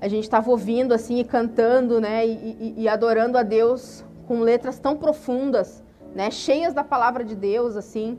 A 0.00 0.08
gente 0.08 0.24
estava 0.24 0.50
ouvindo 0.50 0.92
assim 0.92 1.18
e 1.18 1.24
cantando, 1.24 2.00
né, 2.00 2.26
e, 2.26 2.74
e, 2.76 2.82
e 2.82 2.88
adorando 2.88 3.38
a 3.38 3.42
Deus 3.42 4.04
com 4.26 4.40
letras 4.40 4.78
tão 4.78 4.96
profundas 4.96 5.82
né, 6.14 6.30
cheias 6.30 6.72
da 6.72 6.84
palavra 6.84 7.24
de 7.24 7.34
Deus, 7.34 7.76
assim, 7.76 8.18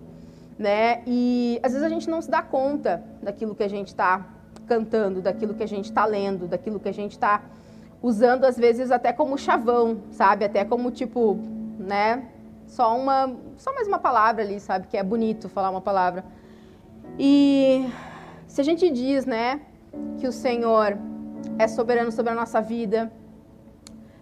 né? 0.60 1.02
E 1.08 1.60
às 1.64 1.72
vezes 1.72 1.86
a 1.86 1.90
gente 1.90 2.10
não 2.10 2.22
se 2.22 2.30
dá 2.30 2.42
conta 2.42 3.04
daquilo 3.22 3.56
que 3.56 3.64
a 3.64 3.68
gente 3.68 3.88
está 3.88 4.26
cantando, 4.68 5.22
daquilo 5.22 5.54
que 5.54 5.64
a 5.64 5.68
gente 5.68 5.86
está 5.86 6.06
lendo, 6.06 6.48
daquilo 6.48 6.80
que 6.80 6.90
a 6.90 6.94
gente 6.94 7.12
está 7.12 7.42
usando 8.02 8.44
às 8.46 8.58
vezes 8.58 8.92
até 8.92 9.14
como 9.14 9.38
chavão, 9.38 10.02
sabe? 10.12 10.46
Até 10.46 10.66
como 10.66 10.92
tipo, 10.92 11.40
né? 11.80 12.30
Só 12.68 12.98
uma, 12.98 13.34
só 13.58 13.74
mais 13.74 13.88
uma 13.88 14.00
palavra 14.00 14.44
ali, 14.44 14.60
sabe? 14.60 14.88
Que 14.88 14.98
é 14.98 15.04
bonito 15.04 15.48
falar 15.48 15.70
uma 15.70 15.82
palavra. 15.82 16.24
E 17.18 17.88
se 18.56 18.62
a 18.62 18.64
gente 18.64 18.90
diz, 18.90 19.26
né, 19.26 19.60
que 20.18 20.26
o 20.26 20.32
Senhor 20.32 20.98
é 21.60 21.68
soberano 21.68 22.10
sobre 22.10 22.32
a 22.32 22.36
nossa 22.36 22.62
vida, 22.62 23.12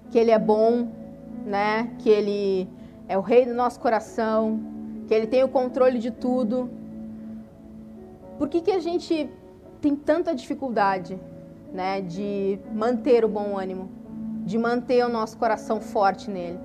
que 0.10 0.18
Ele 0.18 0.32
é 0.32 0.40
bom, 0.40 0.88
né? 1.46 1.92
Que 2.00 2.10
Ele 2.10 2.68
é 3.08 3.16
o 3.16 3.22
Rei 3.22 3.46
do 3.46 3.54
nosso 3.54 3.80
coração, 3.80 4.60
que 5.08 5.14
Ele 5.14 5.28
tem 5.28 5.44
o 5.44 5.48
controle 5.48 6.00
de 6.00 6.10
tudo. 6.10 6.68
Por 8.40 8.50
que, 8.50 8.60
que 8.62 8.72
a 8.72 8.80
gente 8.80 9.30
tem 9.80 9.96
tanta 9.96 10.34
dificuldade, 10.34 11.20
né? 11.72 12.02
De 12.02 12.58
manter 12.74 13.24
o 13.24 13.28
bom 13.28 13.56
ânimo, 13.56 13.88
de 14.44 14.58
manter 14.58 15.06
o 15.06 15.10
nosso 15.10 15.38
coração 15.38 15.80
forte 15.80 16.32
nele? 16.32 16.60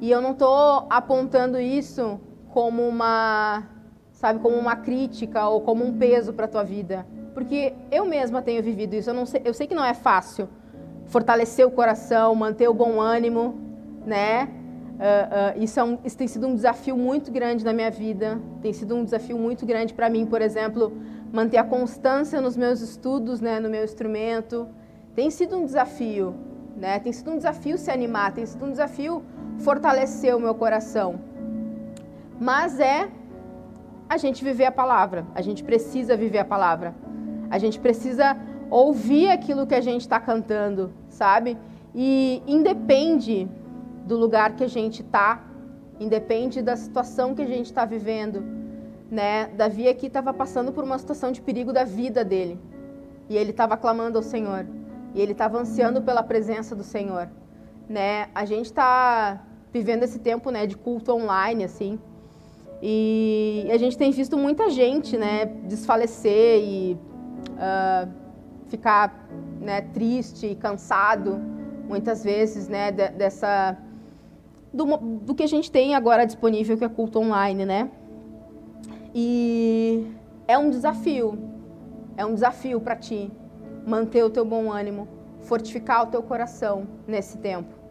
E 0.00 0.10
eu 0.10 0.22
não 0.22 0.32
estou 0.32 0.86
apontando 0.88 1.60
isso 1.60 2.18
como 2.48 2.80
uma, 2.88 3.62
sabe, 4.24 4.40
como 4.40 4.56
uma 4.56 4.74
crítica 4.74 5.46
ou 5.46 5.60
como 5.60 5.84
um 5.84 5.92
peso 5.92 6.32
para 6.32 6.46
a 6.46 6.48
tua 6.48 6.64
vida, 6.64 7.06
porque 7.34 7.74
eu 7.90 8.06
mesma 8.06 8.40
tenho 8.40 8.62
vivido 8.62 8.94
isso. 8.94 9.10
Eu, 9.10 9.14
não 9.14 9.26
sei, 9.26 9.42
eu 9.44 9.52
sei 9.52 9.66
que 9.66 9.74
não 9.74 9.84
é 9.84 9.92
fácil 9.92 10.48
fortalecer 11.04 11.66
o 11.66 11.70
coração, 11.70 12.34
manter 12.34 12.66
o 12.66 12.72
bom 12.72 12.98
ânimo, 12.98 13.54
né? 14.06 14.48
Uh, 14.94 15.58
uh, 15.58 15.62
isso, 15.62 15.78
é 15.78 15.84
um, 15.84 15.98
isso, 16.02 16.16
tem 16.16 16.26
sido 16.26 16.46
um 16.46 16.54
desafio 16.54 16.96
muito 16.96 17.30
grande 17.30 17.62
na 17.62 17.74
minha 17.74 17.90
vida. 17.90 18.40
Tem 18.62 18.72
sido 18.72 18.96
um 18.96 19.04
desafio 19.04 19.36
muito 19.36 19.66
grande 19.66 19.92
para 19.92 20.08
mim, 20.08 20.24
por 20.24 20.40
exemplo, 20.40 20.90
manter 21.30 21.58
a 21.58 21.64
constância 21.64 22.40
nos 22.40 22.56
meus 22.56 22.80
estudos, 22.80 23.42
né, 23.42 23.60
no 23.60 23.68
meu 23.68 23.84
instrumento. 23.84 24.66
Tem 25.14 25.28
sido 25.30 25.58
um 25.58 25.66
desafio, 25.66 26.34
né? 26.78 26.98
Tem 26.98 27.12
sido 27.12 27.30
um 27.30 27.36
desafio 27.36 27.76
se 27.76 27.90
animar, 27.90 28.32
tem 28.32 28.46
sido 28.46 28.64
um 28.64 28.70
desafio 28.70 29.22
fortalecer 29.58 30.34
o 30.34 30.40
meu 30.40 30.54
coração. 30.54 31.20
Mas 32.40 32.80
é 32.80 33.10
a 34.14 34.18
gente 34.18 34.44
viver 34.44 34.66
a 34.66 34.72
palavra. 34.72 35.26
A 35.34 35.42
gente 35.42 35.62
precisa 35.62 36.16
viver 36.16 36.38
a 36.38 36.44
palavra. 36.44 36.94
A 37.50 37.58
gente 37.58 37.78
precisa 37.78 38.36
ouvir 38.70 39.28
aquilo 39.30 39.66
que 39.66 39.74
a 39.74 39.80
gente 39.80 40.02
está 40.02 40.18
cantando, 40.18 40.92
sabe? 41.08 41.58
E 41.94 42.42
independe 42.46 43.48
do 44.06 44.16
lugar 44.16 44.54
que 44.56 44.64
a 44.64 44.68
gente 44.68 45.02
está, 45.02 45.44
independe 45.98 46.62
da 46.62 46.76
situação 46.76 47.34
que 47.34 47.42
a 47.42 47.46
gente 47.46 47.66
está 47.66 47.84
vivendo, 47.84 48.42
né? 49.10 49.48
Davi 49.48 49.88
aqui 49.88 50.06
estava 50.06 50.32
passando 50.32 50.72
por 50.72 50.84
uma 50.84 50.98
situação 50.98 51.30
de 51.30 51.40
perigo 51.40 51.72
da 51.72 51.84
vida 51.84 52.24
dele 52.24 52.58
e 53.28 53.36
ele 53.36 53.50
estava 53.50 53.76
clamando 53.76 54.18
ao 54.18 54.22
Senhor 54.22 54.66
e 55.14 55.20
ele 55.20 55.32
estava 55.32 55.58
ansiando 55.58 56.02
pela 56.02 56.22
presença 56.22 56.74
do 56.74 56.82
Senhor, 56.82 57.28
né? 57.88 58.28
A 58.34 58.44
gente 58.44 58.66
está 58.66 59.44
vivendo 59.72 60.04
esse 60.04 60.18
tempo, 60.18 60.50
né, 60.50 60.66
de 60.66 60.76
culto 60.76 61.12
online, 61.12 61.64
assim. 61.64 61.98
E 62.86 63.66
a 63.72 63.78
gente 63.78 63.96
tem 63.96 64.10
visto 64.10 64.36
muita 64.36 64.68
gente, 64.68 65.16
né, 65.16 65.46
desfalecer 65.46 66.62
e 66.62 66.98
uh, 67.52 68.12
ficar 68.66 69.26
né, 69.58 69.80
triste 69.80 70.48
e 70.48 70.54
cansado, 70.54 71.40
muitas 71.88 72.22
vezes, 72.22 72.68
né, 72.68 72.92
dessa 72.92 73.78
do, 74.70 74.84
do, 74.98 75.34
que 75.34 75.42
a 75.42 75.46
gente 75.46 75.72
tem 75.72 75.94
agora 75.94 76.26
disponível, 76.26 76.76
que 76.76 76.84
é 76.84 76.88
culto 76.90 77.20
online, 77.20 77.64
né? 77.64 77.90
E 79.14 80.06
é 80.46 80.58
um 80.58 80.68
desafio, 80.68 81.38
é 82.18 82.26
um 82.26 82.34
desafio 82.34 82.78
para 82.82 82.96
ti 82.96 83.32
manter 83.86 84.22
o 84.24 84.28
teu 84.28 84.44
bom 84.44 84.70
ânimo, 84.70 85.08
fortificar 85.40 86.02
o 86.02 86.06
teu 86.08 86.22
coração 86.22 86.86
nesse 87.06 87.38
tempo. 87.38 87.83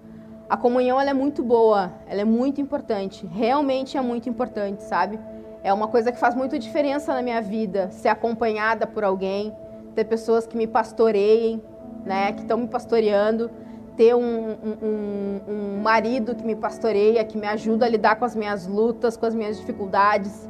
A 0.50 0.58
comunhão 0.58 1.00
ela 1.00 1.10
é 1.10 1.14
muito 1.14 1.42
boa, 1.42 1.92
ela 2.08 2.22
é 2.22 2.26
muito 2.26 2.60
importante, 2.60 3.26
realmente 3.26 3.98
é 3.98 4.02
muito 4.02 4.30
importante, 4.30 4.84
sabe? 4.84 5.20
É 5.64 5.72
uma 5.74 5.88
coisa 5.88 6.12
que 6.12 6.20
faz 6.20 6.36
muita 6.36 6.60
diferença 6.60 7.14
na 7.14 7.22
minha 7.22 7.42
vida, 7.42 7.90
ser 7.92 8.10
acompanhada 8.10 8.86
por 8.86 9.04
alguém, 9.04 9.56
ter 9.96 10.04
pessoas 10.04 10.46
que 10.46 10.58
me 10.58 10.68
pastoreiem, 10.68 11.62
né, 12.06 12.34
que 12.34 12.42
estão 12.42 12.58
me 12.58 12.68
pastoreando, 12.68 13.50
ter 13.96 14.14
um, 14.16 14.50
um, 14.52 15.42
um, 15.48 15.82
marido 15.82 16.36
que 16.36 16.44
me 16.44 16.56
pastoreia, 16.56 17.24
que 17.24 17.38
me 17.38 17.48
ajuda 17.48 17.86
a 17.86 17.90
lidar 17.90 18.16
com 18.16 18.26
as 18.26 18.36
minhas 18.36 18.68
lutas, 18.68 19.16
com 19.16 19.26
as 19.26 19.34
minhas 19.34 19.58
dificuldades. 19.58 20.50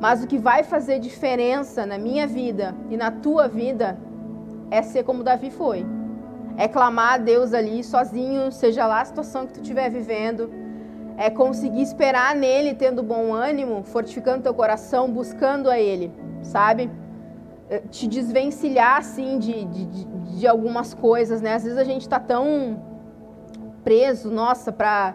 Mas 0.00 0.22
o 0.22 0.26
que 0.26 0.38
vai 0.38 0.62
fazer 0.62 0.98
diferença 0.98 1.84
na 1.84 1.98
minha 1.98 2.26
vida 2.26 2.74
e 2.88 2.96
na 2.96 3.10
tua 3.10 3.48
vida 3.48 3.98
é 4.70 4.80
ser 4.80 5.04
como 5.04 5.22
Davi 5.22 5.50
foi. 5.50 5.84
É 6.56 6.68
clamar 6.68 7.14
a 7.14 7.18
Deus 7.18 7.54
ali 7.54 7.82
sozinho, 7.82 8.52
seja 8.52 8.86
lá 8.86 9.00
a 9.00 9.04
situação 9.04 9.46
que 9.46 9.54
tu 9.54 9.60
estiver 9.60 9.90
vivendo. 9.90 10.50
É 11.16 11.30
conseguir 11.30 11.82
esperar 11.82 12.34
nele, 12.34 12.74
tendo 12.74 13.02
bom 13.02 13.32
ânimo, 13.32 13.82
fortificando 13.84 14.42
teu 14.42 14.54
coração, 14.54 15.10
buscando 15.10 15.70
a 15.70 15.78
Ele, 15.78 16.12
sabe? 16.42 16.90
Eh, 17.70 17.82
te 17.90 18.06
desvencilhar 18.06 18.98
assim 18.98 19.38
de, 19.38 19.64
de, 19.64 19.86
de, 19.86 20.46
algumas 20.46 20.94
coisas, 20.94 21.40
né? 21.40 21.54
Às 21.54 21.64
vezes 21.64 21.78
a 21.78 21.84
gente 21.84 22.02
está 22.02 22.20
tão 22.20 22.82
preso, 23.82 24.30
nossa, 24.30 24.70
para 24.70 25.14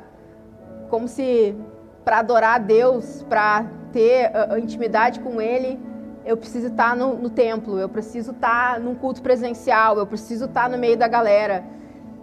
como 0.90 1.08
se 1.08 1.56
para 2.04 2.20
adorar 2.20 2.56
a 2.56 2.58
Deus, 2.58 3.24
para 3.30 3.66
ter 3.92 4.36
a, 4.36 4.54
a, 4.54 4.60
intimidade 4.60 5.20
com 5.20 5.42
Ele, 5.42 5.80
eu 6.28 6.36
preciso 6.36 6.68
estar 6.68 6.90
tá 6.90 6.96
no, 6.96 7.16
no, 7.16 7.30
templo, 7.30 7.80
eu 7.80 7.88
preciso 7.88 8.32
estar 8.32 8.74
tá 8.74 8.80
num 8.80 8.94
culto 8.94 9.22
presencial, 9.22 9.98
eu 9.98 10.06
preciso 10.06 10.46
estar 10.46 10.64
tá 10.64 10.70
no 10.70 10.78
meio 10.78 10.98
da 10.98 11.08
galera. 11.08 11.64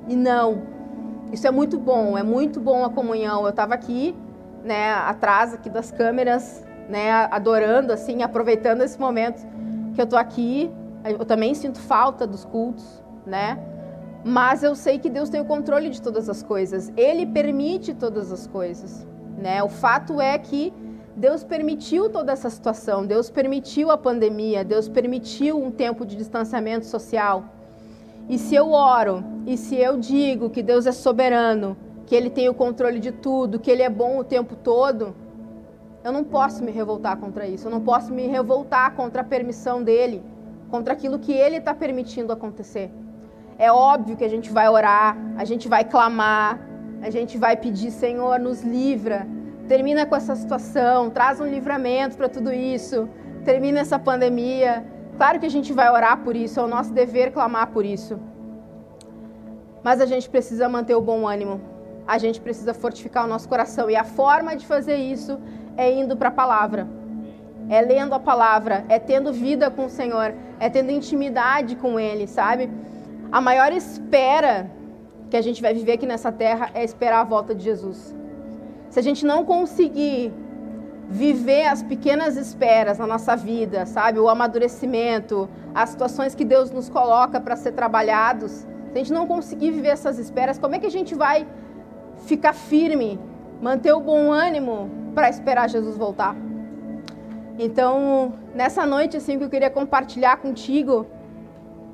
E 0.07 0.15
não, 0.15 0.63
isso 1.33 1.47
é 1.47 1.51
muito 1.51 1.79
bom, 1.79 2.17
é 2.17 2.23
muito 2.23 2.61
bom 2.61 2.85
a 2.85 2.91
comunhão. 2.91 3.43
Eu 3.43 3.49
estava 3.49 3.73
aqui, 3.73 4.15
né, 4.63 4.93
atrás 4.93 5.55
aqui 5.55 5.71
das 5.71 5.91
câmeras, 5.91 6.63
né, 6.89 7.11
adorando 7.31 7.93
assim, 7.93 8.23
aproveitando 8.23 8.83
esse 8.83 9.01
momento 9.01 9.45
que 9.95 10.03
eu 10.03 10.07
tô 10.07 10.17
aqui, 10.17 10.71
eu 11.05 11.25
também 11.25 11.55
sinto 11.55 11.81
falta 11.81 12.27
dos 12.27 12.45
cultos, 12.45 13.03
né? 13.27 13.59
Mas 14.23 14.63
eu 14.63 14.75
sei 14.75 14.99
que 14.99 15.09
Deus 15.09 15.29
tem 15.29 15.41
o 15.41 15.45
controle 15.45 15.91
de 15.91 16.01
todas 16.01 16.29
as 16.29 16.43
coisas. 16.43 16.93
Ele 16.97 17.27
permite 17.27 17.95
todas 17.95 18.33
as 18.33 18.47
coisas, 18.47 19.07
né? 19.39 19.63
O 19.63 19.69
fato 19.69 20.21
é 20.21 20.37
que 20.39 20.73
Deus 21.17 21.45
permitiu 21.45 22.11
toda 22.11 22.33
essa 22.33 22.51
situação, 22.51 23.07
Deus 23.07 23.31
permitiu 23.31 23.91
a 23.91 23.97
pandemia, 23.97 24.65
Deus 24.65 24.89
permitiu 24.89 25.63
um 25.63 25.71
tempo 25.71 26.05
de 26.05 26.17
distanciamento 26.17 26.87
social. 26.87 27.45
E 28.29 28.39
se 28.39 28.55
eu 28.55 28.73
oro, 28.73 29.23
e 29.47 29.57
se 29.57 29.77
eu 29.77 29.99
digo 29.99 30.51
que 30.51 30.63
Deus 30.63 30.87
é 30.87 30.93
soberano, 30.93 31.77
que 32.07 32.15
Ele 32.15 32.31
tem 32.31 32.49
o 32.49 32.55
controle 32.55 32.99
de 32.99 33.13
tudo, 33.13 33.61
que 33.61 33.71
Ele 33.71 33.83
é 33.83 33.89
bom 33.89 34.19
o 34.19 34.25
tempo 34.25 34.57
todo, 34.57 35.15
eu 36.05 36.13
não 36.13 36.23
posso 36.23 36.63
me 36.63 36.71
revoltar 36.71 37.17
contra 37.17 37.47
isso. 37.47 37.67
Eu 37.67 37.71
não 37.71 37.81
posso 37.81 38.13
me 38.13 38.27
revoltar 38.27 38.95
contra 38.95 39.23
a 39.23 39.25
permissão 39.25 39.83
dele, 39.83 40.23
contra 40.71 40.93
aquilo 40.93 41.19
que 41.19 41.33
ele 41.33 41.57
está 41.57 41.75
permitindo 41.75 42.31
acontecer. 42.31 42.91
É 43.59 43.73
óbvio 43.73 44.17
que 44.17 44.25
a 44.25 44.29
gente 44.29 44.51
vai 44.53 44.69
orar, 44.69 45.17
a 45.39 45.45
gente 45.47 45.67
vai 45.67 45.83
clamar, 45.83 46.61
a 47.01 47.09
gente 47.09 47.39
vai 47.39 47.57
pedir, 47.57 47.91
Senhor, 47.91 48.39
nos 48.39 48.63
livra, 48.63 49.27
termina 49.69 50.05
com 50.07 50.15
essa 50.15 50.35
situação, 50.35 51.11
traz 51.11 51.41
um 51.41 51.47
livramento 51.47 52.17
para 52.17 52.29
tudo 52.29 52.53
isso, 52.53 53.09
termina 53.45 53.81
essa 53.81 53.99
pandemia. 53.99 54.85
Claro 55.17 55.39
que 55.41 55.47
a 55.47 55.51
gente 55.51 55.73
vai 55.73 55.91
orar 55.91 56.19
por 56.19 56.35
isso, 56.37 56.61
é 56.61 56.63
o 56.63 56.69
nosso 56.69 56.93
dever 56.93 57.33
clamar 57.33 57.69
por 57.69 57.85
isso. 57.85 58.19
Mas 59.83 60.01
a 60.01 60.07
gente 60.07 60.29
precisa 60.29 60.69
manter 60.69 60.95
o 60.95 61.01
bom 61.01 61.27
ânimo, 61.29 61.61
a 62.07 62.19
gente 62.19 62.41
precisa 62.41 62.75
fortificar 62.75 63.25
o 63.25 63.29
nosso 63.29 63.49
coração. 63.49 63.91
E 63.91 63.97
a 63.97 64.05
forma 64.05 64.57
de 64.57 64.67
fazer 64.67 64.97
isso 64.97 65.39
é 65.77 65.93
indo 65.93 66.17
para 66.17 66.29
a 66.29 66.33
palavra, 66.33 66.87
é 67.69 67.81
lendo 67.81 68.15
a 68.15 68.21
palavra, 68.21 68.85
é 68.89 68.99
tendo 68.99 69.33
vida 69.33 69.71
com 69.71 69.87
o 69.87 69.91
Senhor, 69.91 70.35
é 70.59 70.69
tendo 70.69 70.91
intimidade 70.91 71.77
com 71.77 71.99
Ele, 71.99 72.27
sabe? 72.27 72.71
A 73.31 73.41
maior 73.41 73.73
espera 73.73 74.71
que 75.31 75.37
a 75.37 75.43
gente 75.43 75.61
vai 75.61 75.75
viver 75.75 75.93
aqui 75.93 76.07
nessa 76.07 76.31
terra 76.31 76.71
é 76.75 76.85
esperar 76.85 77.21
a 77.21 77.25
volta 77.25 77.55
de 77.55 77.65
Jesus. 77.65 78.15
Se 78.95 79.01
a 79.01 79.03
gente 79.03 79.27
não 79.27 79.45
conseguir 79.45 80.33
viver 81.09 81.67
as 81.67 81.83
pequenas 81.83 82.37
esperas 82.37 82.97
na 82.97 83.09
nossa 83.09 83.35
vida, 83.35 83.85
sabe? 83.87 84.21
O 84.21 84.29
amadurecimento, 84.29 85.49
as 85.75 85.89
situações 85.91 86.33
que 86.33 86.45
Deus 86.45 86.71
nos 86.71 86.89
coloca 86.89 87.41
para 87.41 87.57
ser 87.57 87.73
trabalhados, 87.73 88.53
se 88.53 88.69
a 88.95 88.99
gente 88.99 89.13
não 89.13 89.27
conseguir 89.27 89.73
viver 89.73 89.89
essas 89.89 90.17
esperas, 90.21 90.61
como 90.61 90.77
é 90.77 90.79
que 90.79 90.87
a 90.87 90.91
gente 90.93 91.13
vai 91.13 91.45
ficar 92.19 92.53
firme, 92.53 93.19
manter 93.61 93.93
o 93.93 93.99
bom 93.99 94.31
ânimo 94.31 94.89
para 95.13 95.29
esperar 95.29 95.69
Jesus 95.69 95.97
voltar. 95.97 96.37
Então, 97.59 98.35
nessa 98.55 98.87
noite, 98.87 99.17
assim, 99.17 99.37
que 99.39 99.43
eu 99.43 99.51
queria 99.51 99.71
compartilhar 99.71 100.37
contigo 100.37 101.05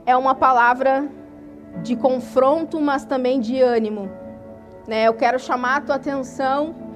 é 0.05 0.14
uma 0.14 0.35
palavra 0.35 1.09
de 1.83 1.97
confronto, 1.97 2.79
mas 2.79 3.07
também 3.07 3.41
de 3.41 3.59
ânimo. 3.62 4.11
Né? 4.87 5.09
Eu 5.09 5.14
quero 5.14 5.39
chamar 5.39 5.77
a 5.77 5.81
tua 5.81 5.95
atenção 5.95 6.89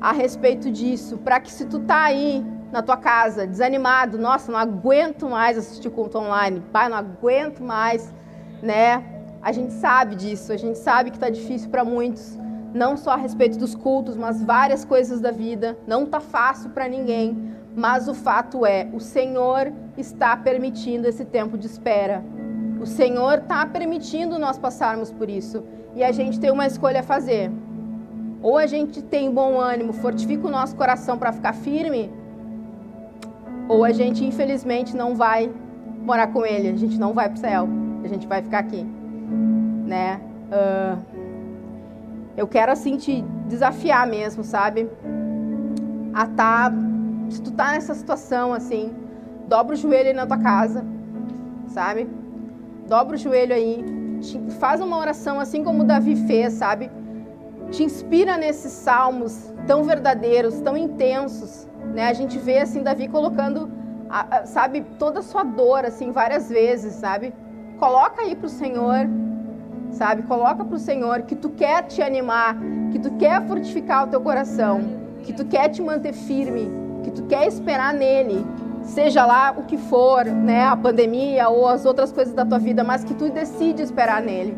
a 0.00 0.12
respeito 0.12 0.70
disso, 0.70 1.18
para 1.18 1.40
que 1.40 1.50
se 1.50 1.64
tu 1.64 1.80
tá 1.80 2.04
aí 2.04 2.44
na 2.72 2.82
tua 2.82 2.96
casa, 2.96 3.46
desanimado, 3.46 4.18
nossa, 4.18 4.50
não 4.50 4.58
aguento 4.58 5.28
mais 5.28 5.56
assistir 5.56 5.90
culto 5.90 6.18
online, 6.18 6.60
pai, 6.72 6.88
não 6.88 6.96
aguento 6.96 7.62
mais, 7.62 8.12
né? 8.62 9.02
A 9.40 9.52
gente 9.52 9.72
sabe 9.74 10.16
disso, 10.16 10.52
a 10.52 10.56
gente 10.56 10.78
sabe 10.78 11.10
que 11.10 11.16
está 11.16 11.30
difícil 11.30 11.70
para 11.70 11.84
muitos 11.84 12.38
não 12.74 12.96
só 12.96 13.12
a 13.12 13.16
respeito 13.16 13.56
dos 13.56 13.74
cultos, 13.74 14.16
mas 14.16 14.42
várias 14.42 14.84
coisas 14.84 15.20
da 15.20 15.30
vida. 15.30 15.78
Não 15.86 16.04
tá 16.04 16.18
fácil 16.18 16.70
para 16.70 16.88
ninguém, 16.88 17.54
mas 17.74 18.08
o 18.08 18.14
fato 18.14 18.66
é, 18.66 18.88
o 18.92 18.98
Senhor 18.98 19.72
está 19.96 20.36
permitindo 20.36 21.06
esse 21.06 21.24
tempo 21.24 21.56
de 21.56 21.66
espera. 21.66 22.24
O 22.80 22.84
Senhor 22.84 23.38
está 23.38 23.64
permitindo 23.64 24.38
nós 24.40 24.58
passarmos 24.58 25.12
por 25.12 25.30
isso. 25.30 25.62
E 25.94 26.02
a 26.02 26.10
gente 26.10 26.40
tem 26.40 26.50
uma 26.50 26.66
escolha 26.66 27.00
a 27.00 27.04
fazer. 27.04 27.50
Ou 28.44 28.58
a 28.58 28.66
gente 28.66 29.00
tem 29.00 29.32
bom 29.32 29.58
ânimo, 29.58 29.94
fortifica 29.94 30.46
o 30.46 30.50
nosso 30.50 30.76
coração 30.76 31.16
para 31.16 31.32
ficar 31.32 31.54
firme, 31.54 32.12
ou 33.66 33.82
a 33.82 33.90
gente, 33.90 34.22
infelizmente, 34.22 34.94
não 34.94 35.14
vai 35.14 35.50
morar 36.02 36.26
com 36.26 36.44
Ele. 36.44 36.68
A 36.68 36.76
gente 36.76 36.98
não 36.98 37.14
vai 37.14 37.26
para 37.30 37.36
o 37.36 37.40
céu. 37.40 37.66
A 38.04 38.06
gente 38.06 38.26
vai 38.26 38.42
ficar 38.42 38.58
aqui. 38.58 38.84
Né? 39.86 40.20
Uh, 40.52 40.98
eu 42.36 42.46
quero, 42.46 42.70
assim, 42.70 42.98
te 42.98 43.22
desafiar 43.48 44.06
mesmo, 44.06 44.44
sabe? 44.44 44.90
A 46.12 46.26
tá... 46.26 46.70
Se 47.30 47.40
tu 47.40 47.50
tá 47.50 47.72
nessa 47.72 47.94
situação, 47.94 48.52
assim, 48.52 48.92
dobra 49.48 49.72
o 49.72 49.76
joelho 49.76 50.08
aí 50.08 50.14
na 50.14 50.26
tua 50.26 50.36
casa, 50.36 50.84
sabe? 51.68 52.06
Dobra 52.86 53.14
o 53.14 53.18
joelho 53.18 53.54
aí, 53.54 53.82
faz 54.60 54.82
uma 54.82 54.98
oração 54.98 55.40
assim 55.40 55.64
como 55.64 55.84
Davi 55.84 56.14
fez, 56.26 56.52
sabe? 56.52 56.90
Te 57.70 57.82
inspira 57.82 58.36
nesses 58.36 58.72
salmos 58.72 59.52
tão 59.66 59.84
verdadeiros, 59.84 60.60
tão 60.60 60.76
intensos, 60.76 61.66
né? 61.94 62.08
A 62.08 62.12
gente 62.12 62.38
vê 62.38 62.58
assim 62.58 62.82
Davi 62.82 63.08
colocando, 63.08 63.68
sabe, 64.44 64.82
toda 64.98 65.20
a 65.20 65.22
sua 65.22 65.42
dor 65.42 65.84
assim 65.84 66.12
várias 66.12 66.48
vezes, 66.48 66.94
sabe? 66.94 67.34
Coloca 67.78 68.22
aí 68.22 68.36
pro 68.36 68.48
Senhor, 68.48 69.08
sabe? 69.90 70.22
Coloca 70.22 70.64
pro 70.64 70.78
Senhor 70.78 71.22
que 71.22 71.34
tu 71.34 71.50
quer 71.50 71.82
te 71.82 72.00
animar, 72.00 72.56
que 72.92 72.98
tu 72.98 73.10
quer 73.16 73.44
fortificar 73.46 74.06
o 74.06 74.10
teu 74.10 74.20
coração, 74.20 74.80
que 75.22 75.32
tu 75.32 75.44
quer 75.44 75.68
te 75.68 75.82
manter 75.82 76.12
firme, 76.12 76.70
que 77.02 77.10
tu 77.10 77.24
quer 77.24 77.46
esperar 77.48 77.92
nele, 77.92 78.46
seja 78.82 79.26
lá 79.26 79.54
o 79.56 79.64
que 79.64 79.76
for, 79.76 80.24
né, 80.26 80.64
a 80.64 80.76
pandemia 80.76 81.48
ou 81.48 81.66
as 81.66 81.84
outras 81.84 82.12
coisas 82.12 82.34
da 82.34 82.44
tua 82.44 82.58
vida, 82.58 82.84
mas 82.84 83.02
que 83.02 83.14
tu 83.14 83.30
decide 83.30 83.82
esperar 83.82 84.22
nele. 84.22 84.56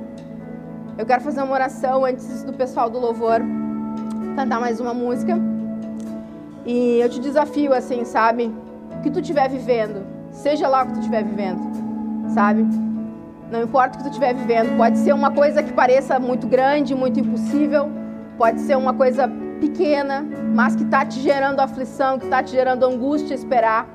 Eu 0.98 1.04
quero 1.04 1.20
fazer 1.20 1.42
uma 1.42 1.52
oração 1.52 2.06
antes 2.06 2.42
do 2.42 2.54
pessoal 2.54 2.88
do 2.88 2.98
louvor 2.98 3.42
cantar 4.34 4.58
mais 4.58 4.80
uma 4.80 4.94
música. 4.94 5.38
E 6.64 6.98
eu 7.00 7.08
te 7.10 7.20
desafio 7.20 7.74
assim, 7.74 8.02
sabe? 8.04 8.50
O 8.98 9.02
que 9.02 9.10
tu 9.10 9.20
estiver 9.20 9.46
vivendo, 9.48 10.06
seja 10.30 10.66
lá 10.66 10.82
o 10.82 10.86
que 10.86 10.94
tu 10.94 11.00
estiver 11.00 11.22
vivendo, 11.22 11.60
sabe? 12.32 12.66
Não 13.50 13.62
importa 13.62 13.94
o 13.94 13.98
que 13.98 14.04
tu 14.04 14.08
estiver 14.08 14.34
vivendo, 14.34 14.74
pode 14.78 14.96
ser 14.98 15.12
uma 15.12 15.30
coisa 15.30 15.62
que 15.62 15.72
pareça 15.72 16.18
muito 16.18 16.46
grande, 16.46 16.94
muito 16.94 17.20
impossível, 17.20 17.90
pode 18.38 18.60
ser 18.60 18.76
uma 18.76 18.94
coisa 18.94 19.30
pequena, 19.60 20.24
mas 20.54 20.74
que 20.74 20.82
está 20.82 21.04
te 21.04 21.20
gerando 21.20 21.60
aflição, 21.60 22.18
que 22.18 22.24
está 22.24 22.42
te 22.42 22.52
gerando 22.52 22.86
angústia 22.86 23.34
esperar. 23.34 23.86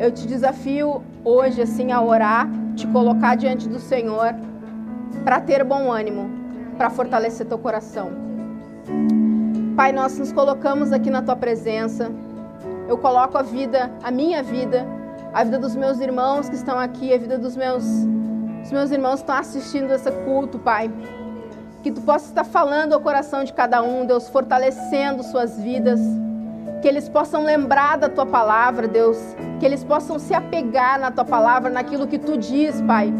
Eu 0.00 0.10
te 0.10 0.26
desafio 0.26 1.00
hoje 1.24 1.62
assim 1.62 1.92
a 1.92 2.02
orar, 2.02 2.48
te 2.74 2.88
colocar 2.88 3.36
diante 3.36 3.68
do 3.68 3.78
Senhor 3.78 4.34
para 5.24 5.40
ter 5.40 5.64
bom 5.64 5.92
ânimo, 5.92 6.30
para 6.76 6.90
fortalecer 6.90 7.46
teu 7.46 7.58
coração. 7.58 8.10
Pai, 9.76 9.92
nós 9.92 10.18
nos 10.18 10.32
colocamos 10.32 10.92
aqui 10.92 11.10
na 11.10 11.22
tua 11.22 11.36
presença. 11.36 12.10
Eu 12.88 12.98
coloco 12.98 13.36
a 13.36 13.42
vida, 13.42 13.90
a 14.02 14.10
minha 14.10 14.42
vida, 14.42 14.86
a 15.32 15.42
vida 15.42 15.58
dos 15.58 15.74
meus 15.74 16.00
irmãos 16.00 16.48
que 16.48 16.54
estão 16.54 16.78
aqui, 16.78 17.12
a 17.12 17.18
vida 17.18 17.38
dos 17.38 17.56
meus, 17.56 17.84
dos 18.62 18.72
meus 18.72 18.90
irmãos 18.90 19.14
que 19.14 19.20
estão 19.22 19.36
assistindo 19.36 19.92
esse 19.92 20.10
culto, 20.24 20.58
Pai. 20.58 20.90
Que 21.82 21.90
tu 21.90 22.00
possa 22.00 22.26
estar 22.26 22.44
falando 22.44 22.92
ao 22.92 23.00
coração 23.00 23.44
de 23.44 23.52
cada 23.52 23.82
um, 23.82 24.06
Deus, 24.06 24.28
fortalecendo 24.28 25.22
suas 25.22 25.60
vidas 25.60 26.00
que 26.84 26.88
eles 26.88 27.08
possam 27.08 27.42
lembrar 27.44 27.96
da 27.96 28.10
tua 28.10 28.26
palavra, 28.26 28.86
Deus, 28.86 29.16
que 29.58 29.64
eles 29.64 29.82
possam 29.82 30.18
se 30.18 30.34
apegar 30.34 31.00
na 31.00 31.10
tua 31.10 31.24
palavra, 31.24 31.70
naquilo 31.70 32.06
que 32.06 32.18
tu 32.18 32.36
diz, 32.36 32.78
Pai, 32.82 33.10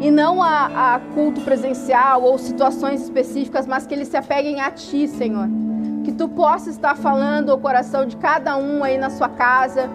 e 0.00 0.10
não 0.10 0.42
a, 0.42 0.94
a 0.94 1.00
culto 1.14 1.42
presencial 1.42 2.22
ou 2.22 2.38
situações 2.38 3.02
específicas, 3.02 3.66
mas 3.66 3.86
que 3.86 3.94
eles 3.94 4.08
se 4.08 4.16
apeguem 4.16 4.60
a 4.60 4.70
ti, 4.70 5.06
Senhor. 5.06 5.46
Que 6.02 6.10
tu 6.10 6.26
possa 6.28 6.70
estar 6.70 6.96
falando 6.96 7.52
ao 7.52 7.58
coração 7.58 8.06
de 8.06 8.16
cada 8.16 8.56
um 8.56 8.82
aí 8.82 8.96
na 8.96 9.10
sua 9.10 9.28
casa, 9.28 9.90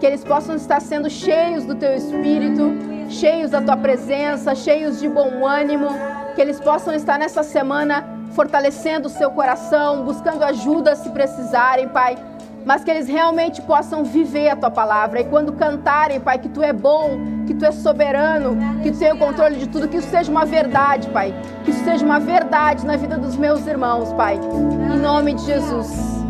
que 0.00 0.04
eles 0.04 0.24
possam 0.24 0.56
estar 0.56 0.80
sendo 0.80 1.08
cheios 1.08 1.64
do 1.64 1.76
teu 1.76 1.94
espírito, 1.94 2.72
cheios 3.08 3.52
da 3.52 3.62
tua 3.62 3.76
presença, 3.76 4.54
cheios 4.56 4.98
de 4.98 5.08
bom 5.08 5.46
ânimo, 5.46 5.86
que 6.34 6.40
eles 6.40 6.58
possam 6.58 6.92
estar 6.92 7.16
nessa 7.16 7.44
semana 7.44 8.04
fortalecendo 8.32 9.06
o 9.06 9.10
seu 9.10 9.30
coração, 9.30 10.04
buscando 10.04 10.42
ajuda 10.42 10.96
se 10.96 11.08
precisarem, 11.10 11.88
Pai 11.88 12.16
mas 12.64 12.82
que 12.82 12.90
eles 12.90 13.06
realmente 13.06 13.60
possam 13.62 14.04
viver 14.04 14.48
a 14.48 14.56
tua 14.56 14.70
palavra. 14.70 15.20
E 15.20 15.24
quando 15.24 15.52
cantarem, 15.52 16.20
Pai, 16.20 16.38
que 16.38 16.48
tu 16.48 16.62
é 16.62 16.72
bom, 16.72 17.18
que 17.46 17.54
tu 17.54 17.64
é 17.64 17.72
soberano, 17.72 18.56
que 18.82 18.90
tu 18.90 18.98
tem 18.98 19.12
o 19.12 19.18
controle 19.18 19.56
de 19.56 19.68
tudo, 19.68 19.88
que 19.88 19.98
isso 19.98 20.08
seja 20.08 20.30
uma 20.30 20.44
verdade, 20.44 21.08
Pai. 21.10 21.34
Que 21.64 21.70
isso 21.70 21.84
seja 21.84 22.04
uma 22.04 22.18
verdade 22.18 22.86
na 22.86 22.96
vida 22.96 23.16
dos 23.18 23.36
meus 23.36 23.66
irmãos, 23.66 24.12
Pai. 24.12 24.38
Em 24.38 24.98
nome 24.98 25.34
de 25.34 25.44
Jesus. 25.44 26.23